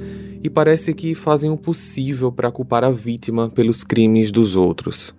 e 0.43 0.49
parece 0.49 0.93
que 0.93 1.13
fazem 1.13 1.49
o 1.49 1.57
possível 1.57 2.31
para 2.31 2.51
culpar 2.51 2.83
a 2.83 2.89
vítima 2.89 3.49
pelos 3.49 3.83
crimes 3.83 4.31
dos 4.31 4.55
outros. 4.55 5.13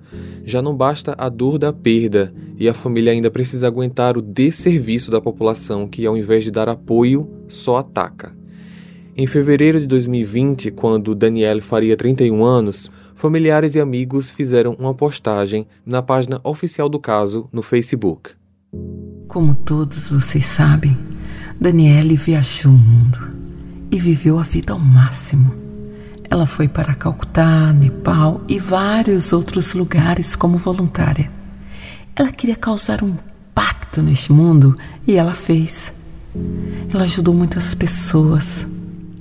Já 0.45 0.63
não 0.63 0.75
basta 0.75 1.15
a 1.19 1.29
dor 1.29 1.59
da 1.59 1.73
perda 1.73 2.33
e 2.57 2.69
a 2.69 2.75
família 2.75 3.13
ainda 3.13 3.31
precisa 3.31 3.67
aguentar 3.67 4.17
o 4.17 4.23
desserviço 4.23 5.11
da 5.11 5.21
população 5.21 5.87
que, 5.87 6.07
ao 6.07 6.17
invés 6.17 6.45
de 6.45 6.51
dar 6.51 6.69
apoio, 6.69 7.29
só 7.47 7.77
ataca. 7.77 8.38
Em 9.21 9.27
fevereiro 9.27 9.81
de 9.81 9.87
2020, 9.89 10.71
quando 10.71 11.13
Danielle 11.13 11.61
faria 11.61 11.97
31 11.97 12.45
anos, 12.45 12.89
familiares 13.17 13.75
e 13.75 13.81
amigos 13.81 14.31
fizeram 14.31 14.77
uma 14.79 14.95
postagem 14.95 15.67
na 15.85 16.01
página 16.01 16.41
oficial 16.45 16.89
do 16.89 17.01
caso 17.01 17.49
no 17.53 17.61
Facebook. 17.61 18.31
Como 19.27 19.57
todos 19.57 20.13
vocês 20.13 20.45
sabem, 20.45 20.97
Danielle 21.61 22.15
viajou 22.15 22.71
o 22.71 22.79
mundo 22.79 23.19
e 23.91 23.99
viveu 23.99 24.39
a 24.39 24.45
vida 24.45 24.73
ao 24.73 24.79
máximo. 24.79 25.53
Ela 26.31 26.47
foi 26.47 26.69
para 26.69 26.95
Calcutá, 26.95 27.73
Nepal 27.73 28.41
e 28.47 28.57
vários 28.57 29.33
outros 29.33 29.75
lugares 29.75 30.37
como 30.37 30.57
voluntária. 30.57 31.29
Ela 32.15 32.31
queria 32.31 32.55
causar 32.55 33.03
um 33.03 33.09
impacto 33.09 34.01
neste 34.01 34.31
mundo 34.31 34.79
e 35.05 35.17
ela 35.17 35.35
fez. 35.35 35.93
Ela 36.95 37.03
ajudou 37.03 37.35
muitas 37.35 37.75
pessoas 37.75 38.65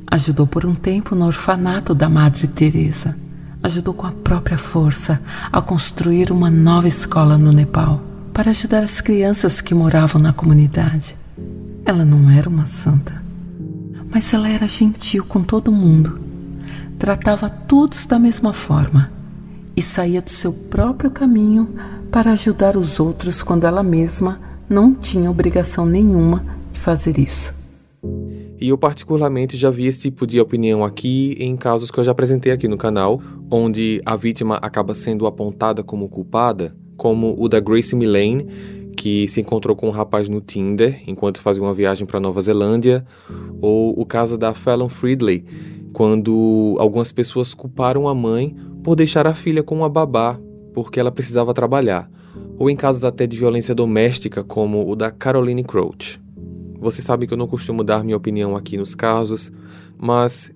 Ajudou 0.09 0.47
por 0.47 0.65
um 0.65 0.73
tempo 0.73 1.13
no 1.13 1.25
orfanato 1.25 1.93
da 1.93 2.07
Madre 2.07 2.47
Teresa. 2.47 3.15
Ajudou 3.61 3.93
com 3.93 4.07
a 4.07 4.11
própria 4.11 4.57
força 4.57 5.21
a 5.51 5.61
construir 5.61 6.31
uma 6.31 6.49
nova 6.49 6.87
escola 6.87 7.37
no 7.37 7.51
Nepal 7.51 8.01
para 8.33 8.51
ajudar 8.51 8.83
as 8.83 9.01
crianças 9.01 9.59
que 9.59 9.75
moravam 9.75 10.21
na 10.21 10.31
comunidade. 10.31 11.17
Ela 11.83 12.05
não 12.05 12.29
era 12.29 12.47
uma 12.47 12.65
santa, 12.65 13.21
mas 14.09 14.33
ela 14.33 14.47
era 14.47 14.67
gentil 14.67 15.25
com 15.25 15.43
todo 15.43 15.73
mundo. 15.73 16.19
Tratava 16.97 17.49
todos 17.49 18.05
da 18.05 18.17
mesma 18.17 18.53
forma 18.53 19.11
e 19.75 19.81
saía 19.81 20.21
do 20.21 20.29
seu 20.29 20.53
próprio 20.53 21.11
caminho 21.11 21.75
para 22.09 22.31
ajudar 22.31 22.77
os 22.77 22.97
outros 22.99 23.43
quando 23.43 23.65
ela 23.65 23.83
mesma 23.83 24.39
não 24.69 24.95
tinha 24.95 25.29
obrigação 25.29 25.85
nenhuma 25.85 26.45
de 26.71 26.79
fazer 26.79 27.19
isso. 27.19 27.56
E 28.59 28.69
eu 28.69 28.77
particularmente 28.77 29.55
já 29.55 29.69
vi 29.69 29.85
esse 29.85 29.99
tipo 29.99 30.25
de 30.25 30.39
opinião 30.39 30.83
aqui 30.83 31.35
em 31.39 31.55
casos 31.55 31.91
que 31.91 31.99
eu 31.99 32.03
já 32.03 32.11
apresentei 32.11 32.51
aqui 32.51 32.67
no 32.67 32.77
canal, 32.77 33.21
onde 33.51 34.01
a 34.05 34.15
vítima 34.15 34.55
acaba 34.55 34.95
sendo 34.95 35.27
apontada 35.27 35.83
como 35.83 36.09
culpada, 36.09 36.75
como 36.95 37.35
o 37.37 37.47
da 37.47 37.59
Grace 37.59 37.95
Millane, 37.95 38.47
que 38.95 39.27
se 39.27 39.39
encontrou 39.39 39.75
com 39.75 39.87
um 39.87 39.91
rapaz 39.91 40.27
no 40.27 40.41
Tinder 40.41 41.03
enquanto 41.05 41.41
fazia 41.41 41.61
uma 41.61 41.73
viagem 41.73 42.07
para 42.07 42.19
Nova 42.19 42.41
Zelândia, 42.41 43.05
ou 43.61 43.93
o 43.99 44.05
caso 44.05 44.37
da 44.37 44.53
Fallon 44.55 44.89
Fridley, 44.89 45.45
quando 45.93 46.75
algumas 46.79 47.11
pessoas 47.11 47.53
culparam 47.53 48.07
a 48.07 48.15
mãe 48.15 48.55
por 48.83 48.95
deixar 48.95 49.27
a 49.27 49.35
filha 49.35 49.61
com 49.61 49.75
uma 49.75 49.89
babá 49.89 50.39
porque 50.73 50.99
ela 50.99 51.11
precisava 51.11 51.53
trabalhar, 51.53 52.09
ou 52.57 52.69
em 52.69 52.75
casos 52.75 53.03
até 53.03 53.25
de 53.27 53.37
violência 53.37 53.73
doméstica, 53.73 54.43
como 54.43 54.87
o 54.89 54.95
da 54.95 55.09
Caroline 55.11 55.63
Crouch. 55.63 56.19
Você 56.79 57.01
sabe 57.01 57.27
que 57.27 57.33
eu 57.33 57.37
não 57.37 57.47
costumo 57.47 57.83
dar 57.83 58.03
minha 58.03 58.17
opinião 58.17 58.55
aqui 58.55 58.77
nos 58.77 58.93
casos, 58.93 59.51
mas 59.97 60.51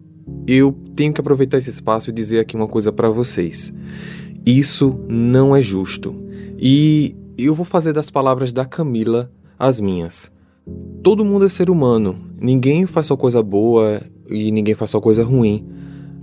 eu 0.47 0.71
tenho 0.95 1.13
que 1.13 1.21
aproveitar 1.21 1.57
esse 1.57 1.69
espaço 1.69 2.09
e 2.09 2.13
dizer 2.13 2.39
aqui 2.39 2.55
uma 2.55 2.67
coisa 2.67 2.91
para 2.91 3.09
vocês. 3.09 3.73
Isso 4.45 4.99
não 5.07 5.55
é 5.55 5.61
justo. 5.61 6.15
E 6.57 7.15
eu 7.37 7.55
vou 7.55 7.65
fazer 7.65 7.93
das 7.93 8.09
palavras 8.09 8.53
da 8.53 8.65
Camila 8.65 9.31
as 9.57 9.79
minhas. 9.79 10.31
Todo 11.03 11.25
mundo 11.25 11.45
é 11.45 11.49
ser 11.49 11.69
humano. 11.69 12.15
Ninguém 12.39 12.85
faz 12.85 13.07
só 13.07 13.17
coisa 13.17 13.41
boa 13.41 14.01
e 14.29 14.51
ninguém 14.51 14.75
faz 14.75 14.91
só 14.91 15.01
coisa 15.01 15.23
ruim. 15.23 15.67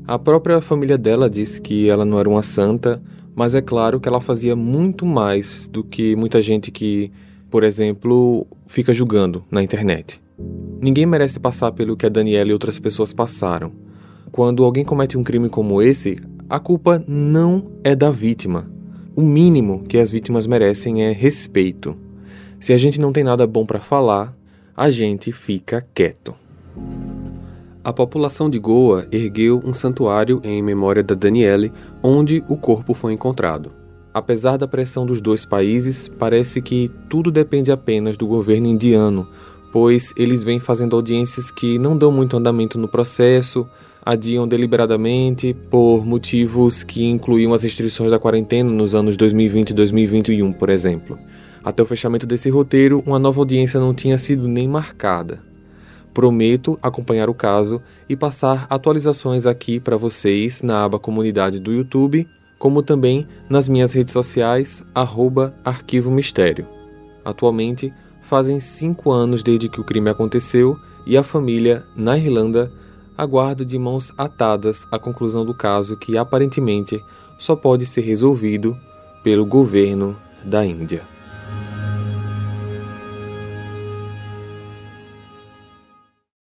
A 0.07 0.19
própria 0.19 0.61
família 0.61 0.97
dela 0.97 1.29
disse 1.29 1.61
que 1.61 1.89
ela 1.89 2.05
não 2.05 2.19
era 2.19 2.29
uma 2.29 2.43
santa, 2.43 3.03
mas 3.35 3.55
é 3.55 3.61
claro 3.61 4.01
que 4.01 4.09
ela 4.09 4.21
fazia 4.21 4.57
muito 4.57 5.05
mais 5.05 5.69
do 5.69 5.85
que 5.85 6.17
muita 6.17 6.41
gente 6.41 6.71
que 6.71 7.13
por 7.51 7.65
exemplo, 7.65 8.47
fica 8.67 8.93
julgando 8.93 9.45
na 9.51 9.63
internet. 9.63 10.21
Ninguém 10.81 11.07
merece 11.07 11.41
passar 11.41 11.73
pelo 11.73 11.97
que 11.97 12.07
a 12.07 12.09
Daniela 12.09 12.51
e 12.51 12.53
outras 12.53 12.79
pessoas 12.79 13.13
passaram. 13.13 13.73
Quando 14.31 14.65
alguém 14.65 14.85
comete 14.85 15.17
um 15.17 15.25
crime 15.25 15.49
como 15.49 15.83
esse, 15.83 16.19
a 16.49 16.59
culpa 16.59 17.03
não 17.09 17.73
é 17.83 17.97
da 17.97 18.11
vítima. 18.11 18.71
O 19.17 19.23
mínimo 19.23 19.83
que 19.83 19.99
as 19.99 20.11
vítimas 20.11 20.47
merecem 20.47 21.03
é 21.03 21.13
respeito. 21.13 21.97
Se 22.61 22.73
a 22.73 22.79
gente 22.79 23.01
não 23.01 23.13
tem 23.13 23.25
nada 23.25 23.47
bom 23.47 23.67
para 23.67 23.81
falar, 23.81 24.37
a 24.77 24.91
gente 24.91 25.33
fica 25.33 25.85
quieto. 25.93 26.35
A 27.83 27.93
população 27.93 28.51
de 28.51 28.59
Goa 28.59 29.09
ergueu 29.11 29.63
um 29.65 29.73
santuário 29.73 30.41
em 30.45 30.63
memória 30.63 31.03
da 31.03 31.15
Daniele, 31.15 31.73
onde 32.03 32.45
o 32.49 32.57
corpo 32.57 32.93
foi 32.95 33.13
encontrado. 33.13 33.78
Apesar 34.19 34.57
da 34.57 34.67
pressão 34.67 35.07
dos 35.07 35.21
dois 35.21 35.45
países, 35.45 36.09
parece 36.09 36.61
que 36.61 36.91
tudo 37.09 37.31
depende 37.31 37.71
apenas 37.71 38.17
do 38.17 38.27
governo 38.27 38.67
indiano, 38.67 39.29
pois 39.73 40.13
eles 40.17 40.43
vêm 40.43 40.59
fazendo 40.59 40.97
audiências 40.97 41.53
que 41.53 41.79
não 41.79 41.97
dão 41.97 42.11
muito 42.11 42.37
andamento 42.37 42.81
no 42.81 42.89
processo, 42.89 43.65
adiam 44.05 44.49
deliberadamente 44.49 45.55
por 45.71 46.05
motivos 46.05 46.83
que 46.83 47.05
incluíam 47.05 47.55
as 47.55 47.63
restrições 47.63 48.11
da 48.11 48.19
quarentena 48.19 48.69
nos 48.69 48.93
anos 48.93 49.17
2020 49.17 49.71
e 49.71 49.75
2021, 49.75 50.53
por 50.53 50.69
exemplo. 50.69 51.17
Até 51.63 51.81
o 51.81 51.87
fechamento 51.87 52.27
desse 52.27 52.51
roteiro, 52.51 53.05
uma 53.07 53.21
nova 53.21 53.41
audiência 53.41 53.79
não 53.79 53.95
tinha 53.95 54.19
sido 54.19 54.49
nem 54.49 54.67
marcada. 54.67 55.39
Prometo 56.13 56.77
acompanhar 56.83 57.31
o 57.31 57.35
caso 57.35 57.81
e 58.09 58.17
passar 58.17 58.67
atualizações 58.69 59.47
aqui 59.47 59.79
para 59.79 59.97
vocês 59.97 60.61
na 60.61 60.83
aba 60.83 60.99
comunidade 60.99 61.61
do 61.61 61.73
YouTube 61.73 62.27
como 62.59 62.83
também 62.83 63.27
nas 63.49 63.69
minhas 63.69 63.93
redes 63.93 64.13
sociais, 64.13 64.83
arroba 64.95 65.55
Arquivo 65.65 66.11
Mistério. 66.11 66.67
Atualmente, 67.25 67.93
fazem 68.23 68.59
cinco 68.61 69.11
anos 69.11 69.43
desde 69.43 69.69
que 69.69 69.81
o 69.81 69.85
crime 69.85 70.11
aconteceu 70.11 70.79
e 71.07 71.17
a 71.17 71.23
família, 71.23 71.85
na 71.97 72.19
Irlanda, 72.19 72.71
aguarda 73.17 73.65
de 73.65 73.79
mãos 73.79 74.13
atadas 74.17 74.87
a 74.91 74.99
conclusão 74.99 75.45
do 75.45 75.55
caso 75.55 75.97
que 75.97 76.17
aparentemente 76.17 77.03
só 77.39 77.57
pode 77.57 77.87
ser 77.87 78.03
resolvido 78.03 78.77
pelo 79.23 79.47
governo 79.47 80.17
da 80.45 80.65
Índia. 80.65 81.18